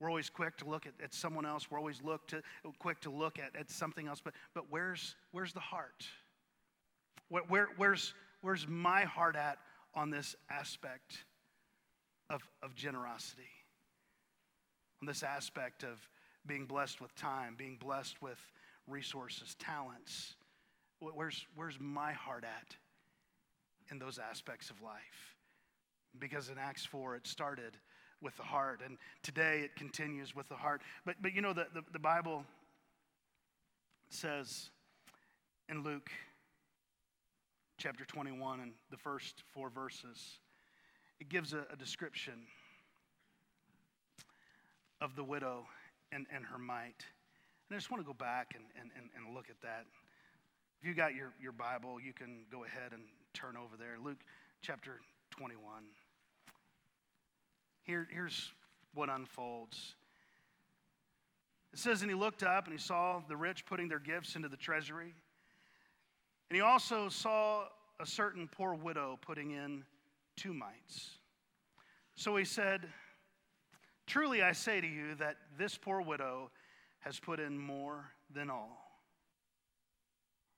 [0.00, 1.70] We're always quick to look at, at someone else.
[1.70, 2.42] We're always look to,
[2.78, 4.20] quick to look at, at something else.
[4.24, 6.06] But, but where's, where's the heart?
[7.28, 9.58] Where, where, where's, where's my heart at
[9.94, 11.24] on this aspect
[12.30, 13.42] of, of generosity?
[15.02, 16.08] On this aspect of
[16.46, 18.38] being blessed with time, being blessed with
[18.86, 20.34] resources, talents.
[21.00, 22.76] Where's, where's my heart at
[23.90, 25.36] in those aspects of life?
[26.18, 27.76] Because in Acts 4, it started
[28.22, 28.80] with the heart.
[28.84, 30.82] And today it continues with the heart.
[31.04, 32.44] But, but you know, the, the, the Bible
[34.08, 34.70] says
[35.68, 36.10] in Luke
[37.78, 40.38] chapter 21 and the first four verses,
[41.18, 42.34] it gives a, a description
[45.00, 45.66] of the widow
[46.12, 47.04] and, and her mite.
[47.68, 49.86] And I just want to go back and, and, and, and look at that.
[50.80, 53.02] If you got your, your Bible, you can go ahead and
[53.32, 53.96] turn over there.
[54.02, 54.18] Luke
[54.62, 55.00] chapter
[55.30, 55.84] 21.
[57.90, 58.52] Here, here's
[58.94, 59.96] what unfolds.
[61.72, 64.48] It says, And he looked up and he saw the rich putting their gifts into
[64.48, 65.12] the treasury.
[66.48, 67.64] And he also saw
[67.98, 69.82] a certain poor widow putting in
[70.36, 71.18] two mites.
[72.14, 72.86] So he said,
[74.06, 76.52] Truly I say to you that this poor widow
[77.00, 78.78] has put in more than all.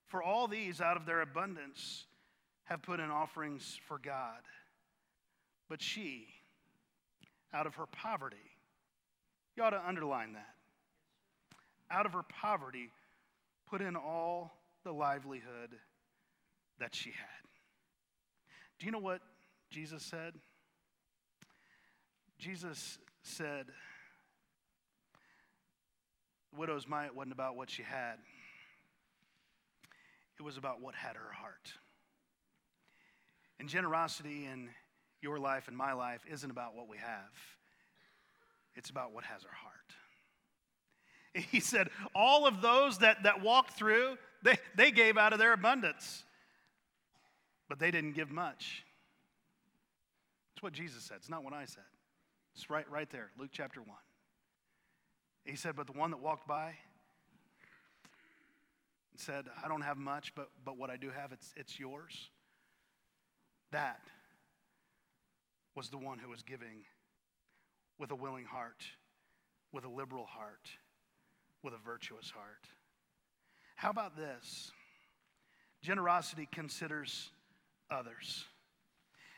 [0.07, 2.05] For all these out of their abundance
[2.65, 4.43] have put in offerings for God.
[5.71, 6.27] But she,
[7.55, 8.37] out of her poverty.
[9.57, 10.55] You ought to underline that.
[11.91, 12.91] Out of her poverty,
[13.69, 14.53] put in all
[14.85, 15.77] the livelihood
[16.79, 17.49] that she had.
[18.79, 19.21] Do you know what
[19.71, 20.35] Jesus said?
[22.39, 23.67] Jesus said,
[26.53, 28.15] the widow's mite wasn't about what she had.
[30.39, 31.73] it was about what had her heart.
[33.61, 34.71] And generosity in
[35.23, 37.31] your life and my life isn't about what we have,
[38.75, 39.73] it's about what has our heart.
[41.51, 45.53] He said, All of those that, that walked through, they, they gave out of their
[45.53, 46.25] abundance,
[47.69, 48.85] but they didn't give much.
[50.55, 51.17] It's what Jesus said.
[51.19, 51.85] It's not what I said.
[52.55, 53.89] It's right, right there, Luke chapter 1.
[55.45, 56.75] He said, But the one that walked by
[59.11, 62.31] and said, I don't have much, but, but what I do have, it's, it's yours.
[63.71, 64.01] That
[65.75, 66.85] was the one who was giving
[67.99, 68.83] with a willing heart,
[69.73, 70.69] with a liberal heart,
[71.63, 72.67] with a virtuous heart.
[73.77, 74.71] How about this?
[75.83, 77.31] Generosity considers
[77.91, 78.45] others.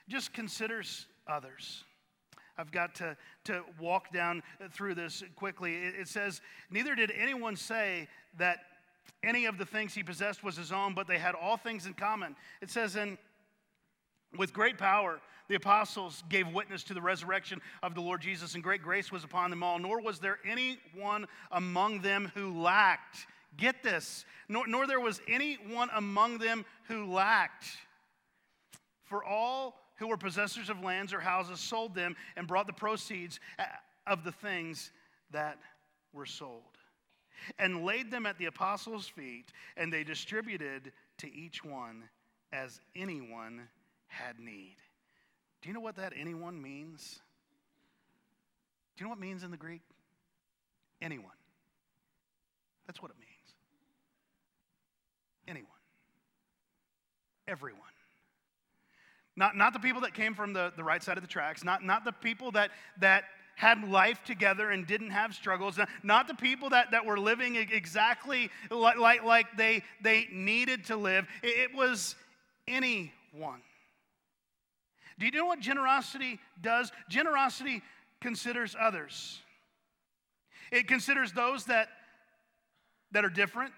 [0.08, 1.84] Just considers others.
[2.56, 5.74] I've got to, to walk down through this quickly.
[5.74, 8.08] It, it says, Neither did anyone say
[8.38, 8.58] that
[9.22, 11.94] any of the things he possessed was his own, but they had all things in
[11.94, 12.36] common.
[12.60, 13.18] It says, in
[14.36, 18.62] with great power, the apostles gave witness to the resurrection of the Lord Jesus, and
[18.62, 19.78] great grace was upon them all.
[19.78, 23.26] Nor was there anyone among them who lacked.
[23.56, 27.66] Get this, nor, nor there was anyone among them who lacked.
[29.04, 33.38] For all who were possessors of lands or houses sold them and brought the proceeds
[33.58, 33.64] uh,
[34.06, 34.90] of the things
[35.30, 35.58] that
[36.12, 36.62] were sold
[37.58, 42.04] and laid them at the apostles' feet, and they distributed to each one
[42.52, 43.68] as anyone
[44.14, 44.76] had need.
[45.62, 47.20] Do you know what that anyone means?
[48.96, 49.82] Do you know what it means in the Greek?
[51.02, 51.32] Anyone.
[52.86, 53.30] That's what it means.
[55.48, 55.70] Anyone.
[57.48, 57.80] Everyone.
[59.36, 61.82] Not, not the people that came from the, the right side of the tracks, not,
[61.82, 63.24] not the people that, that
[63.56, 68.50] had life together and didn't have struggles, not the people that, that were living exactly
[68.70, 71.26] like, like, like they, they needed to live.
[71.42, 72.14] It, it was
[72.68, 73.60] anyone.
[75.18, 76.90] Do you know what generosity does?
[77.08, 77.82] Generosity
[78.20, 79.40] considers others.
[80.72, 81.88] It considers those that,
[83.12, 83.74] that are different.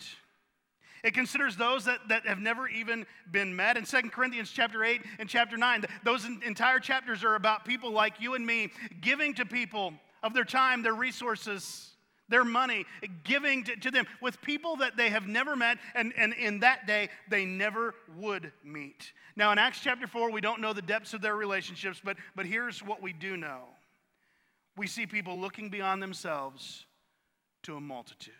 [1.05, 3.77] It considers those that, that have never even been met.
[3.77, 8.21] In 2 Corinthians chapter 8 and chapter 9, those entire chapters are about people like
[8.21, 8.71] you and me
[9.01, 11.96] giving to people of their time, their resources,
[12.29, 12.85] their money,
[13.25, 16.87] giving to, to, them with people that they have never met, and, and in that
[16.87, 19.13] day they never would meet.
[19.37, 22.47] Now, in Acts chapter 4, we don't know the depths of their relationships, but, but
[22.47, 23.65] here's what we do know
[24.77, 26.85] we see people looking beyond themselves
[27.63, 28.35] to a multitude.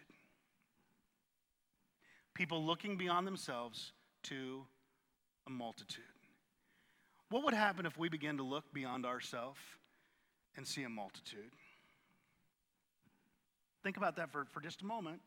[2.35, 3.93] People looking beyond themselves
[4.25, 4.67] to
[5.47, 6.05] a multitude.
[7.31, 9.59] What would happen if we begin to look beyond ourselves
[10.57, 11.53] and see a multitude?
[13.87, 15.21] Think about that for, for just a moment.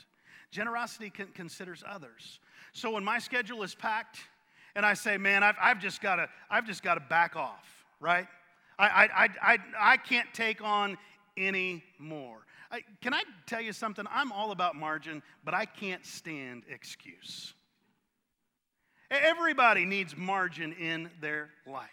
[0.52, 2.40] Generosity con- considers others.
[2.74, 4.18] So when my schedule is packed
[4.76, 8.28] and I say, man, I've, I've just got to, back off, right?
[8.78, 8.86] I,
[9.16, 10.98] I, I, I, can't take on
[11.38, 12.40] any more.
[12.70, 14.04] I, can I tell you something?
[14.12, 17.54] I'm all about margin, but I can't stand excuse.
[19.10, 21.88] Everybody needs margin in their life.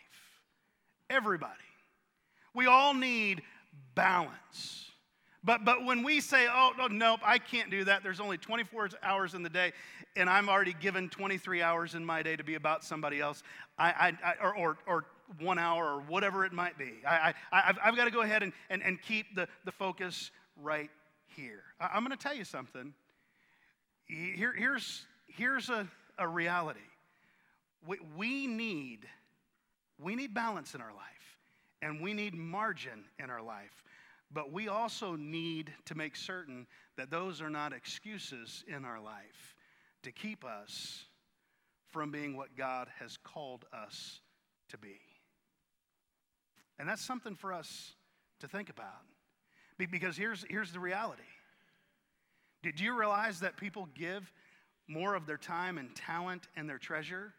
[1.08, 1.52] Everybody.
[2.54, 3.42] We all need
[3.94, 4.86] balance.
[5.46, 8.90] But, but when we say, oh, no, nope, I can't do that, there's only 24
[9.00, 9.72] hours in the day,
[10.16, 13.44] and I'm already given 23 hours in my day to be about somebody else,
[13.78, 15.04] I, I, I or, or, or,
[15.40, 16.92] one hour or whatever it might be.
[17.04, 20.30] I, I, I've, I've got to go ahead and, and, and keep the, the focus
[20.62, 20.88] right
[21.34, 21.62] here.
[21.80, 22.94] I, I'm going to tell you something.
[24.04, 26.78] Here, here's, here's a, a reality.
[27.86, 29.00] We, we, need,
[30.00, 31.38] we need balance in our life,
[31.82, 33.82] and we need margin in our life.
[34.32, 36.66] But we also need to make certain
[36.96, 39.54] that those are not excuses in our life
[40.02, 41.04] to keep us
[41.88, 44.20] from being what God has called us
[44.70, 44.98] to be.
[46.78, 47.94] And that's something for us
[48.40, 49.04] to think about.
[49.78, 51.22] Because here's, here's the reality.
[52.62, 54.32] Did you realize that people give
[54.88, 57.32] more of their time and talent and their treasure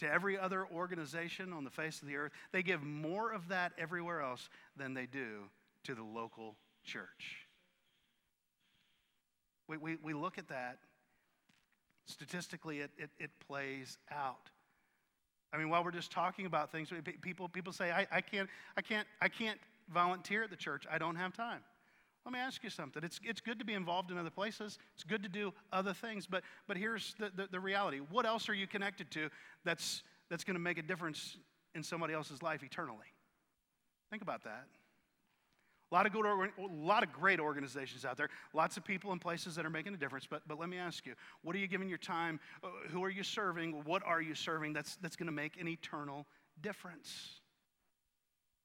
[0.00, 2.32] to every other organization on the face of the earth?
[2.52, 5.44] They give more of that everywhere else than they do
[5.84, 7.46] to the local church.
[9.68, 10.78] We, we, we look at that.
[12.06, 14.50] Statistically, it, it, it plays out.
[15.52, 18.80] I mean, while we're just talking about things, people, people say, I, I, can't, I,
[18.80, 19.58] can't, I can't
[19.92, 20.84] volunteer at the church.
[20.90, 21.60] I don't have time.
[22.24, 23.02] Let me ask you something.
[23.04, 24.78] It's, it's good to be involved in other places.
[24.94, 26.26] It's good to do other things.
[26.26, 27.98] But, but here's the, the, the reality.
[27.98, 29.28] What else are you connected to
[29.64, 31.36] that's, that's going to make a difference
[31.74, 33.06] in somebody else's life eternally?
[34.10, 34.66] Think about that.
[35.92, 39.20] A lot of, good, a lot of great organizations out there, lots of people and
[39.20, 40.26] places that are making a difference.
[40.26, 41.12] But, but let me ask you,
[41.42, 42.40] what are you giving your time?
[42.64, 43.72] Uh, Who are you serving?
[43.84, 46.26] What are you serving that's, that's going to make an eternal
[46.62, 47.40] difference?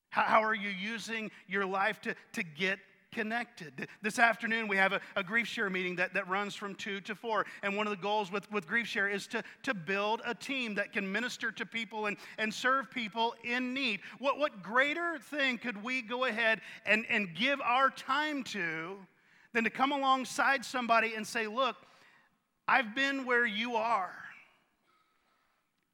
[0.09, 2.79] How, how are you using your life to, to get
[3.11, 3.87] connected.
[4.01, 7.15] This afternoon, we have a, a, grief share meeting that, that runs from 2 to
[7.15, 7.45] 4.
[7.63, 10.75] And one of the goals with, with grief share is to, to build a team
[10.75, 14.01] that can minister to people and, and serve people in need.
[14.19, 18.97] What, what greater thing could we go ahead and, and give our time to
[19.53, 21.75] than to come alongside somebody and say, Look,
[22.67, 24.13] I've been where you are,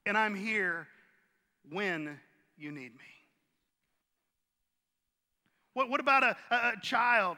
[0.06, 0.88] and I'm here
[1.70, 2.20] when
[2.58, 3.13] you need me.
[5.74, 7.38] What, what about a, a, child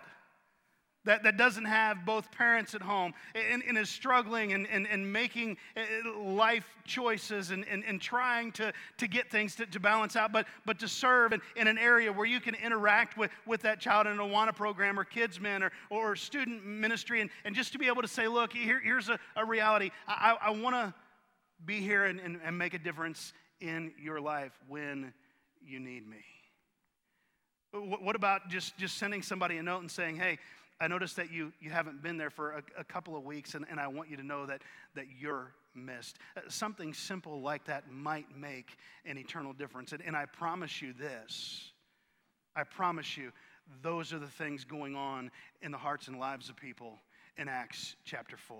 [1.05, 5.11] that, that doesn't have both parents at home and, and is struggling and, and, and
[5.11, 10.15] making uh, life choices and, and, and trying to, to get things to, to balance
[10.15, 13.61] out, but, but to serve in, in an area where you can interact with, with
[13.61, 17.71] that child in an Awana program or KidsMin or, or student ministry and, and just
[17.73, 19.91] to be able to say, look, here, here's a, a reality.
[20.07, 20.93] I, I want to
[21.65, 23.31] be here and, and, and make a difference
[23.61, 25.13] in your life when
[25.65, 26.34] you need me.
[27.75, 30.39] What about just, just sending somebody a note and saying, hey,
[30.79, 33.65] I noticed that you, you haven't been there for a, a couple of weeks, and,
[33.69, 34.61] and I want you to know that,
[34.95, 36.17] that you're missed.
[36.35, 39.91] Uh, something simple like that might make an eternal difference.
[39.91, 41.71] And, and I promise you this
[42.57, 43.33] I promise you,
[43.81, 45.29] those are the things going on
[45.61, 46.99] in the hearts and lives of people
[47.37, 48.57] in Acts chapter 4.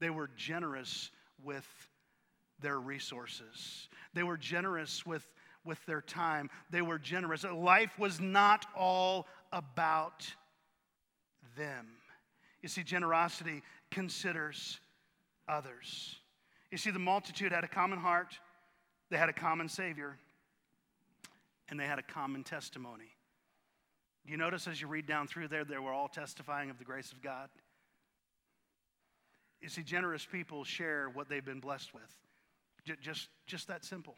[0.00, 1.12] They were generous
[1.44, 1.66] with
[2.60, 5.26] their resources, they were generous with
[5.64, 6.50] with their time.
[6.70, 7.44] They were generous.
[7.44, 10.26] Life was not all about
[11.56, 11.88] them.
[12.62, 14.78] You see, generosity considers
[15.48, 16.16] others.
[16.70, 18.38] You see, the multitude had a common heart,
[19.10, 20.16] they had a common Savior,
[21.68, 23.10] and they had a common testimony.
[24.24, 26.84] Do you notice as you read down through there, they were all testifying of the
[26.84, 27.48] grace of God?
[29.60, 32.02] You see, generous people share what they've been blessed with.
[33.00, 34.16] Just, just that simple.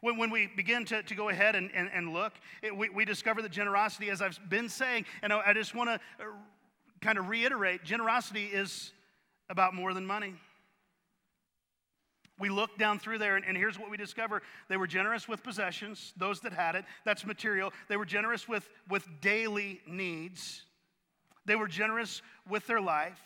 [0.00, 2.32] When, when we begin to, to go ahead and, and, and look,
[2.62, 5.90] it, we, we discover that generosity, as I've been saying, and I, I just want
[5.90, 6.28] to uh,
[7.00, 8.92] kind of reiterate generosity is
[9.50, 10.34] about more than money.
[12.38, 14.42] We look down through there, and, and, here's what we discover.
[14.68, 17.72] They were generous with possessions, those that had it, that's material.
[17.88, 20.64] They were generous with, with daily needs,
[21.44, 23.20] they were generous with their life.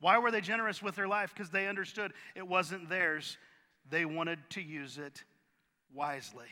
[0.00, 1.32] Why were they generous with their life?
[1.34, 3.36] Because they understood it wasn't theirs,
[3.90, 5.22] they wanted to use it
[5.94, 6.46] wisely.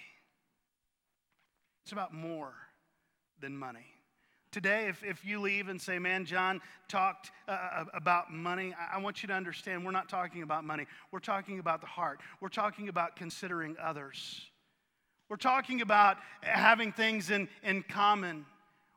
[1.84, 2.53] It's about more
[3.41, 3.86] than money.
[4.51, 8.97] Today, if, if you leave and say, Man, John talked uh, uh about money, I,
[8.97, 10.86] I want you to understand we're not talking about money.
[11.12, 12.20] We're talking about the heart.
[12.41, 14.47] We're talking about considering others.
[15.28, 18.47] We're talking about having things in, in common.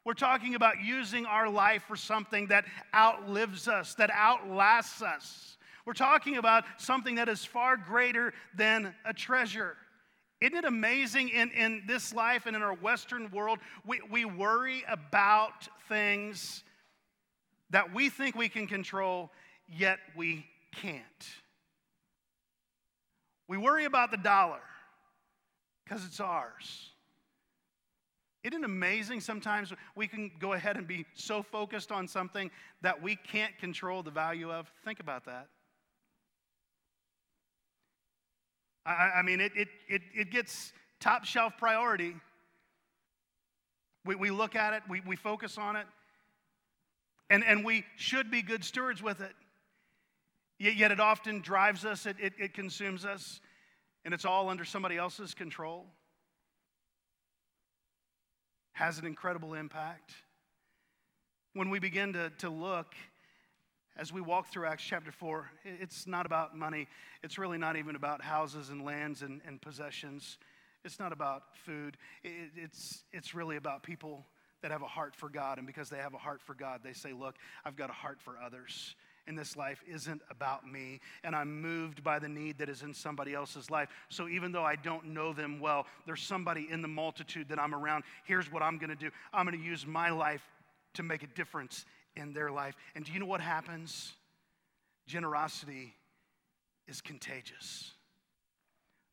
[0.05, 2.65] We're talking about using our life for something that
[2.95, 5.57] outlives us, that outlasts us.
[5.85, 9.75] We're talking about something that is far greater than a treasure.
[10.39, 14.83] Isn't it amazing in, in this life and in our Western world, we, we worry
[14.87, 16.63] about things
[17.69, 19.31] that we think we can control,
[19.67, 21.01] yet we can't.
[23.47, 24.61] We worry about the dollar
[25.83, 26.89] because it's ours.
[28.43, 32.49] Isn't it amazing sometimes we can go ahead and be so focused on something
[32.81, 34.71] that we can't control the value of?
[34.83, 35.47] Think about that.
[38.85, 42.15] I, I mean, it, it, it, it gets top shelf priority.
[44.05, 45.85] We, we look at it, we, we focus on it,
[47.29, 49.33] and, and we should be good stewards with it.
[50.59, 53.39] Yet, yet it often drives us, it, it, it consumes us,
[54.03, 55.85] and it's all under somebody else's control.
[58.73, 60.13] Has an incredible impact.
[61.53, 62.95] When we begin to, to look
[63.97, 66.87] as we walk through Acts chapter 4, it's not about money.
[67.23, 70.37] It's really not even about houses and lands and, and possessions.
[70.85, 71.97] It's not about food.
[72.23, 74.25] It, it's, it's really about people
[74.61, 75.57] that have a heart for God.
[75.57, 77.35] And because they have a heart for God, they say, Look,
[77.65, 78.95] I've got a heart for others.
[79.27, 80.99] And this life isn't about me.
[81.23, 83.89] And I'm moved by the need that is in somebody else's life.
[84.09, 87.75] So even though I don't know them well, there's somebody in the multitude that I'm
[87.75, 88.03] around.
[88.23, 90.41] Here's what I'm going to do I'm going to use my life
[90.93, 91.85] to make a difference
[92.15, 92.75] in their life.
[92.95, 94.13] And do you know what happens?
[95.07, 95.95] Generosity
[96.87, 97.91] is contagious.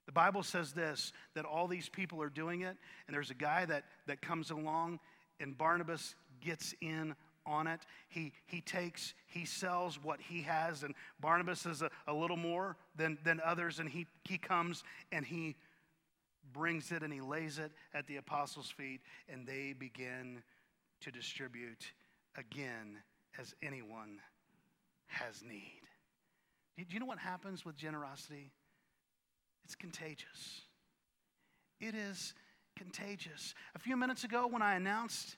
[0.07, 2.77] The Bible says this that all these people are doing it,
[3.07, 5.01] and there's a guy that, that comes along,
[5.39, 7.81] and Barnabas gets in on it.
[8.09, 12.77] He, he takes, he sells what he has, and Barnabas is a, a little more
[12.97, 14.83] than, than others, and he, he comes
[15.13, 15.57] and he
[16.53, 20.43] brings it and he lays it at the apostles' feet, and they begin
[21.01, 21.93] to distribute
[22.39, 22.99] again
[23.39, 24.21] as anyone
[25.07, 25.83] has need.
[26.77, 28.53] Do you know what happens with generosity?
[29.65, 30.63] It's contagious.
[31.81, 32.35] It is
[32.77, 33.55] contagious.
[33.75, 35.37] A few minutes ago, when I announced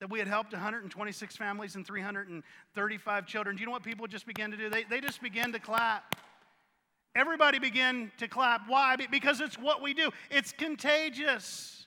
[0.00, 4.26] that we had helped 126 families and 335 children, do you know what people just
[4.26, 4.70] began to do?
[4.70, 6.16] They, they just began to clap.
[7.14, 8.62] Everybody began to clap.
[8.66, 8.96] Why?
[8.96, 11.79] Because it's what we do, it's contagious.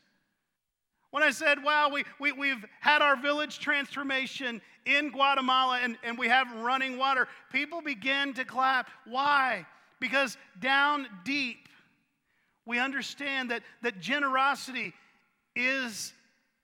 [1.13, 6.17] When I said, wow, we, we, we've had our village transformation in Guatemala and, and
[6.17, 8.89] we have running water, people began to clap.
[9.05, 9.67] Why?
[9.99, 11.69] Because down deep,
[12.65, 14.91] we understand that, that generosity
[15.55, 16.13] is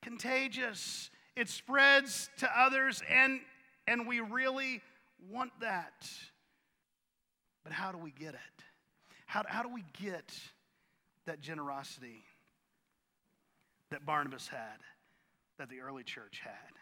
[0.02, 1.12] contagious.
[1.36, 3.41] It spreads to others, and,
[3.86, 4.82] and we really
[5.30, 6.10] want that.
[7.64, 8.64] But how do we get it?
[9.28, 10.34] How, how do we get
[11.28, 12.24] that generosity
[13.91, 14.79] that Barnabas had,
[15.57, 16.73] that the early church had?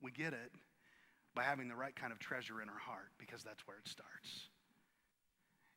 [0.00, 0.52] We get it
[1.34, 4.48] by having the right kind of treasure in our heart because that's where it starts.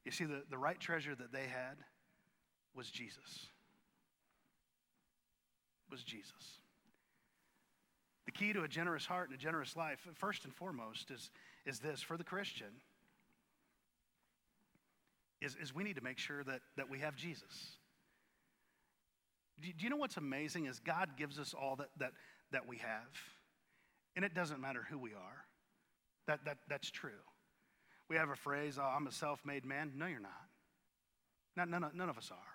[0.03, 1.77] You see, the, the right treasure that they had
[2.75, 3.47] was Jesus.
[5.89, 6.59] Was Jesus.
[8.25, 11.29] The key to a generous heart and a generous life, first and foremost, is,
[11.65, 12.81] is this for the Christian,
[15.41, 17.77] is, is we need to make sure that, that we have Jesus.
[19.61, 22.11] Do, do you know what's amazing is God gives us all that, that,
[22.51, 23.07] that we have,
[24.15, 25.45] and it doesn't matter who we are.
[26.27, 27.11] That, that, that's true.
[28.09, 29.91] We have a phrase, oh, I'm a self made man.
[29.95, 30.31] No, you're not.
[31.55, 32.54] not none, of, none of us are.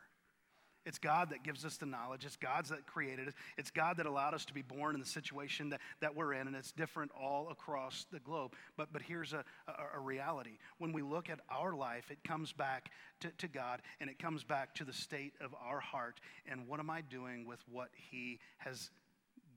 [0.87, 2.25] It's God that gives us the knowledge.
[2.25, 3.35] It's God that created us.
[3.59, 6.47] It's God that allowed us to be born in the situation that, that we're in,
[6.47, 8.55] and it's different all across the globe.
[8.79, 10.59] But, but here's a, a, a reality.
[10.79, 14.43] When we look at our life, it comes back to, to God, and it comes
[14.43, 16.19] back to the state of our heart.
[16.51, 18.91] And what am I doing with what He has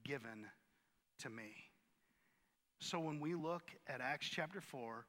[0.03, 0.47] given
[1.19, 1.53] to me?
[2.80, 5.05] So when we look at Acts chapter 4,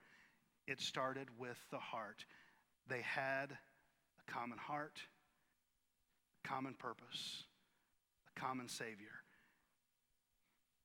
[0.68, 2.24] it started with the heart.
[2.88, 5.00] They had a common heart
[6.44, 7.44] common purpose,
[8.36, 9.22] a common Savior.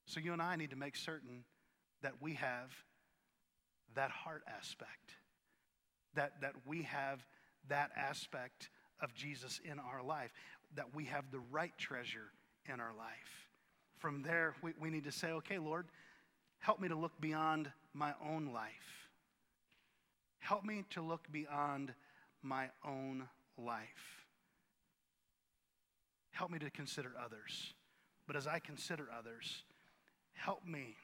[0.06, 1.44] So you and I need to make certain
[2.02, 2.74] that we have
[3.96, 5.16] that heart aspect,
[6.16, 7.26] that, that we have
[7.68, 8.70] that aspect
[9.02, 10.32] of Jesus in our life,
[10.76, 12.32] that we have the right treasure
[12.72, 13.48] in our life.
[13.98, 15.88] From there, we, we need to say, okay, Lord,
[16.60, 19.10] help me to look beyond my own life.
[20.40, 21.94] Help me to look beyond
[22.42, 24.19] my own life.
[26.32, 27.74] Help me to consider others.
[28.28, 29.64] But as I consider others,
[30.34, 30.96] help me.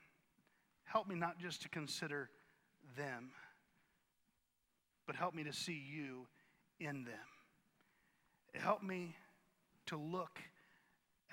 [0.83, 2.29] Help me not just to consider
[2.95, 3.31] them,
[5.07, 6.27] but help me to see you
[6.79, 7.15] in them.
[8.53, 9.15] Help me
[9.87, 10.39] to look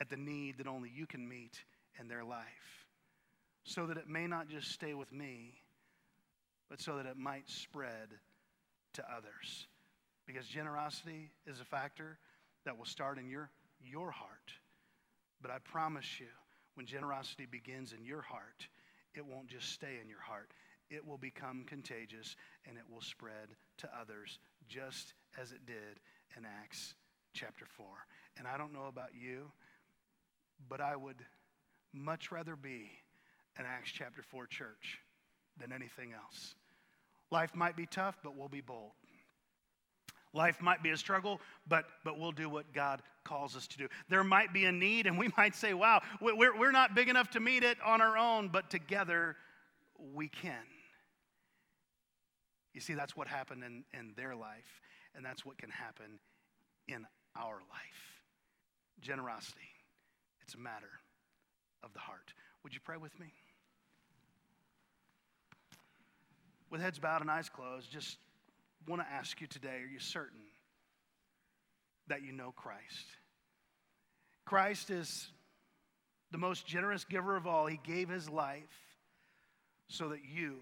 [0.00, 1.62] at the need that only you can meet
[2.00, 2.86] in their life
[3.64, 5.54] so that it may not just stay with me,
[6.68, 8.08] but so that it might spread
[8.94, 9.66] to others.
[10.26, 12.18] Because generosity is a factor
[12.64, 13.50] that will start in your
[13.84, 14.52] your heart.
[15.40, 16.26] But I promise you,
[16.74, 18.68] when generosity begins in your heart,
[19.14, 20.50] it won't just stay in your heart.
[20.90, 26.00] It will become contagious and it will spread to others, just as it did
[26.36, 26.94] in Acts
[27.34, 27.86] chapter 4.
[28.38, 29.50] And I don't know about you,
[30.68, 31.24] but I would
[31.92, 32.90] much rather be
[33.58, 34.98] an Acts chapter 4 church
[35.58, 36.54] than anything else.
[37.30, 38.92] Life might be tough, but we'll be bold.
[40.34, 43.88] Life might be a struggle, but, but we'll do what God calls us to do.
[44.08, 47.30] There might be a need, and we might say, wow, we're, we're not big enough
[47.30, 49.36] to meet it on our own, but together
[50.14, 50.64] we can.
[52.72, 54.80] You see, that's what happened in, in their life,
[55.14, 56.18] and that's what can happen
[56.88, 57.06] in
[57.36, 58.22] our life.
[59.00, 59.60] Generosity,
[60.40, 60.88] it's a matter
[61.82, 62.32] of the heart.
[62.62, 63.32] Would you pray with me?
[66.70, 68.16] With heads bowed and eyes closed, just
[68.86, 70.40] want to ask you today are you certain
[72.08, 73.06] that you know Christ?
[74.44, 75.28] Christ is
[76.30, 77.66] the most generous giver of all.
[77.66, 78.62] He gave his life
[79.88, 80.58] so that you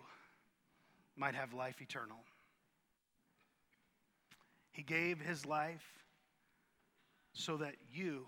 [1.17, 2.19] might have life eternal.
[4.73, 5.85] He gave his life
[7.33, 8.27] so that you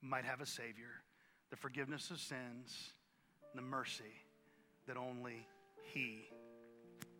[0.00, 1.02] might have a Savior,
[1.50, 2.92] the forgiveness of sins,
[3.54, 4.04] the mercy
[4.86, 5.46] that only
[5.84, 6.28] He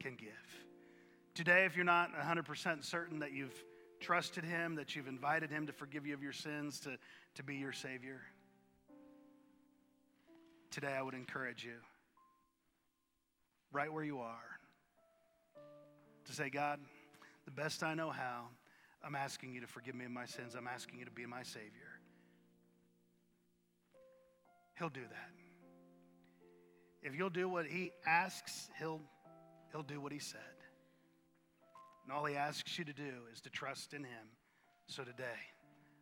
[0.01, 0.68] can give.
[1.39, 3.55] Today, if you're not 100% certain that you've
[4.01, 6.99] trusted Him, that you've invited Him to forgive you of your sins, to,
[7.36, 8.22] to be your Savior,
[10.72, 11.76] today I would encourage you,
[13.70, 14.59] right where you are,
[16.24, 16.80] to say, God,
[17.45, 18.47] the best I know how,
[19.05, 20.57] I'm asking you to forgive me of my sins.
[20.57, 22.01] I'm asking you to be my Savior.
[24.76, 25.30] He'll do that.
[27.01, 29.03] If you'll do what He asks, He'll,
[29.70, 30.41] he'll do what He said.
[32.09, 34.28] And all He asks you to do is to trust in Him.
[34.86, 35.24] So today,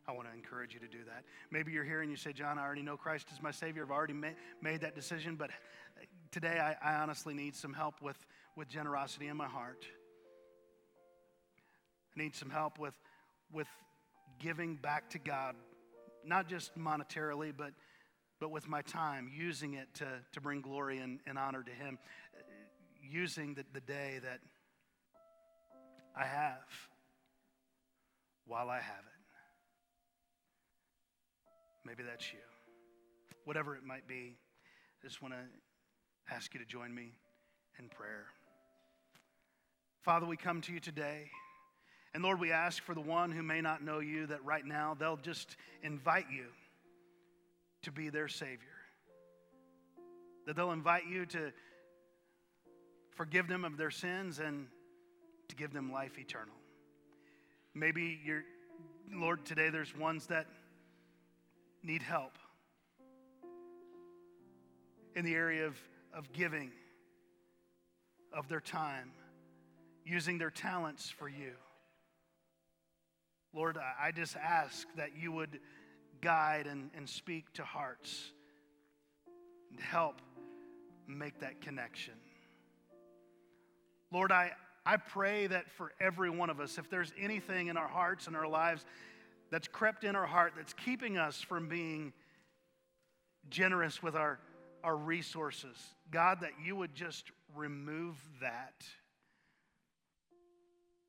[0.07, 1.25] I want to encourage you to do that.
[1.51, 3.83] Maybe you're here and you say, John, I already know Christ is my Savior.
[3.83, 4.29] I've already ma-
[4.61, 8.15] made that decision, but uh, today I, I honestly need some help with,
[8.55, 9.85] with generosity in my heart.
[12.15, 12.95] I need some help with,
[13.51, 13.67] with
[14.39, 15.55] giving back to God,
[16.23, 17.73] not just monetarily, but,
[18.39, 21.99] but with my time, using it to, to bring glory and, and honor to Him,
[22.33, 22.39] uh,
[23.01, 24.39] using the, the day that
[26.17, 26.89] I have
[28.47, 29.17] while I have it.
[31.85, 32.39] Maybe that's you.
[33.45, 34.35] Whatever it might be,
[35.01, 37.13] I just want to ask you to join me
[37.77, 38.25] in prayer.
[40.01, 41.29] Father, we come to you today.
[42.13, 44.97] And Lord, we ask for the one who may not know you that right now
[44.99, 46.45] they'll just invite you
[47.83, 48.57] to be their Savior.
[50.47, 51.51] That they'll invite you to
[53.11, 54.67] forgive them of their sins and
[55.49, 56.55] to give them life eternal.
[57.73, 58.43] Maybe you're,
[59.13, 60.47] Lord, today there's ones that
[61.83, 62.37] need help
[65.15, 65.77] in the area of,
[66.13, 66.71] of giving
[68.33, 69.11] of their time,
[70.05, 71.53] using their talents for you.
[73.53, 75.59] Lord, I just ask that you would
[76.21, 78.31] guide and, and speak to hearts
[79.71, 80.21] and help
[81.07, 82.13] make that connection.
[84.11, 84.51] Lord, I,
[84.87, 88.37] I pray that for every one of us, if there's anything in our hearts and
[88.37, 88.85] our lives
[89.51, 92.13] that's crept in our heart that's keeping us from being
[93.49, 94.39] generous with our,
[94.85, 95.75] our resources.
[96.09, 98.85] God, that you would just remove that.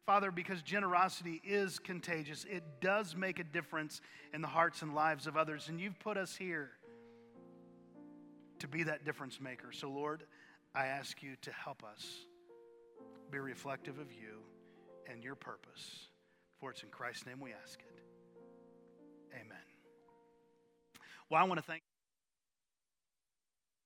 [0.06, 4.00] Father, because generosity is contagious, it does make a difference
[4.34, 5.68] in the hearts and lives of others.
[5.68, 6.70] And you've put us here
[8.58, 9.70] to be that difference maker.
[9.70, 10.24] So, Lord,
[10.74, 12.26] I ask you to help us
[13.30, 14.42] be reflective of you
[15.10, 16.08] and your purpose.
[16.60, 18.02] For it's in Christ's name we ask it.
[19.34, 19.58] Amen.
[21.30, 21.82] Well, I want to thank.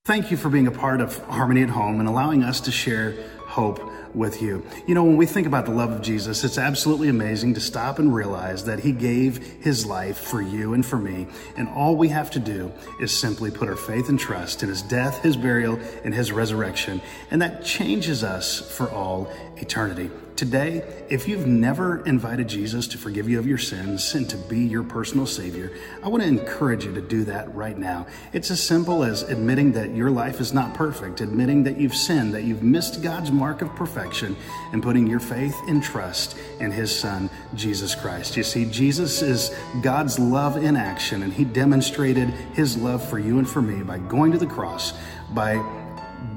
[0.04, 3.14] Thank you for being a part of Harmony at Home and allowing us to share
[3.46, 3.80] hope
[4.16, 4.66] with you.
[4.84, 8.00] You know, when we think about the love of Jesus, it's absolutely amazing to stop
[8.00, 11.28] and realize that He gave His life for you and for me.
[11.56, 14.82] And all we have to do is simply put our faith and trust in His
[14.82, 17.00] death, His burial, and His resurrection.
[17.30, 20.10] And that changes us for all eternity.
[20.36, 24.60] Today, if you've never invited Jesus to forgive you of your sins and to be
[24.60, 25.70] your personal Savior,
[26.02, 28.06] I want to encourage you to do that right now.
[28.32, 32.32] It's as simple as admitting that your life is not perfect, admitting that you've sinned,
[32.34, 34.34] that you've missed God's mark of perfection,
[34.72, 38.36] and putting your faith and trust in His Son, Jesus Christ.
[38.36, 43.38] You see, Jesus is God's love in action, and He demonstrated His love for you
[43.38, 44.94] and for me by going to the cross,
[45.34, 45.62] by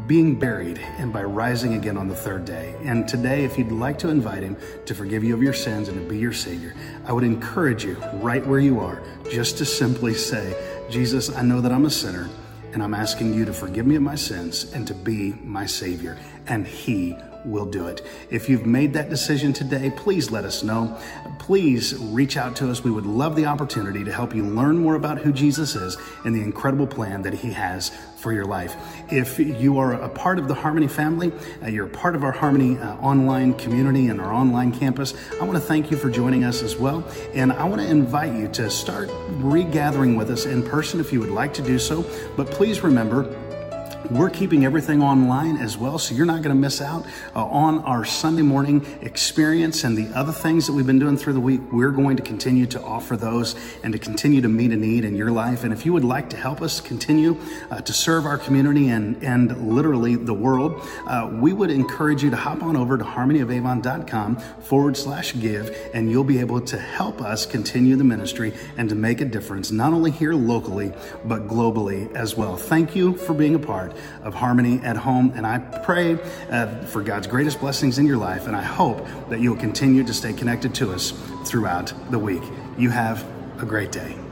[0.07, 2.75] being buried and by rising again on the third day.
[2.83, 5.99] And today, if you'd like to invite him to forgive you of your sins and
[5.99, 6.75] to be your Savior,
[7.05, 10.55] I would encourage you right where you are just to simply say,
[10.89, 12.29] Jesus, I know that I'm a sinner
[12.73, 16.17] and I'm asking you to forgive me of my sins and to be my Savior.
[16.47, 18.05] And He will do it.
[18.29, 20.97] If you've made that decision today, please let us know.
[21.39, 22.83] Please reach out to us.
[22.83, 26.35] We would love the opportunity to help you learn more about who Jesus is and
[26.35, 28.75] the incredible plan that He has for your life.
[29.11, 31.31] If you are a part of the Harmony family,
[31.61, 35.53] uh, you're part of our Harmony uh, online community and our online campus, I want
[35.53, 37.07] to thank you for joining us as well.
[37.35, 41.19] And I want to invite you to start regathering with us in person if you
[41.19, 42.03] would like to do so.
[42.35, 43.31] But please remember,
[44.11, 47.79] we're keeping everything online as well, so you're not going to miss out uh, on
[47.79, 51.61] our Sunday morning experience and the other things that we've been doing through the week.
[51.71, 55.15] We're going to continue to offer those and to continue to meet a need in
[55.15, 55.63] your life.
[55.63, 57.37] And if you would like to help us continue
[57.71, 62.29] uh, to serve our community and, and literally the world, uh, we would encourage you
[62.29, 67.21] to hop on over to harmonyofavon.com forward slash give, and you'll be able to help
[67.21, 70.93] us continue the ministry and to make a difference, not only here locally,
[71.23, 72.55] but globally as well.
[72.55, 75.33] Thank you for being a part of Harmony at Home.
[75.35, 76.19] And I pray
[76.49, 78.47] uh, for God's greatest blessings in your life.
[78.47, 81.11] And I hope that you'll continue to stay connected to us
[81.45, 82.43] throughout the week.
[82.77, 83.25] You have
[83.59, 84.24] a great day.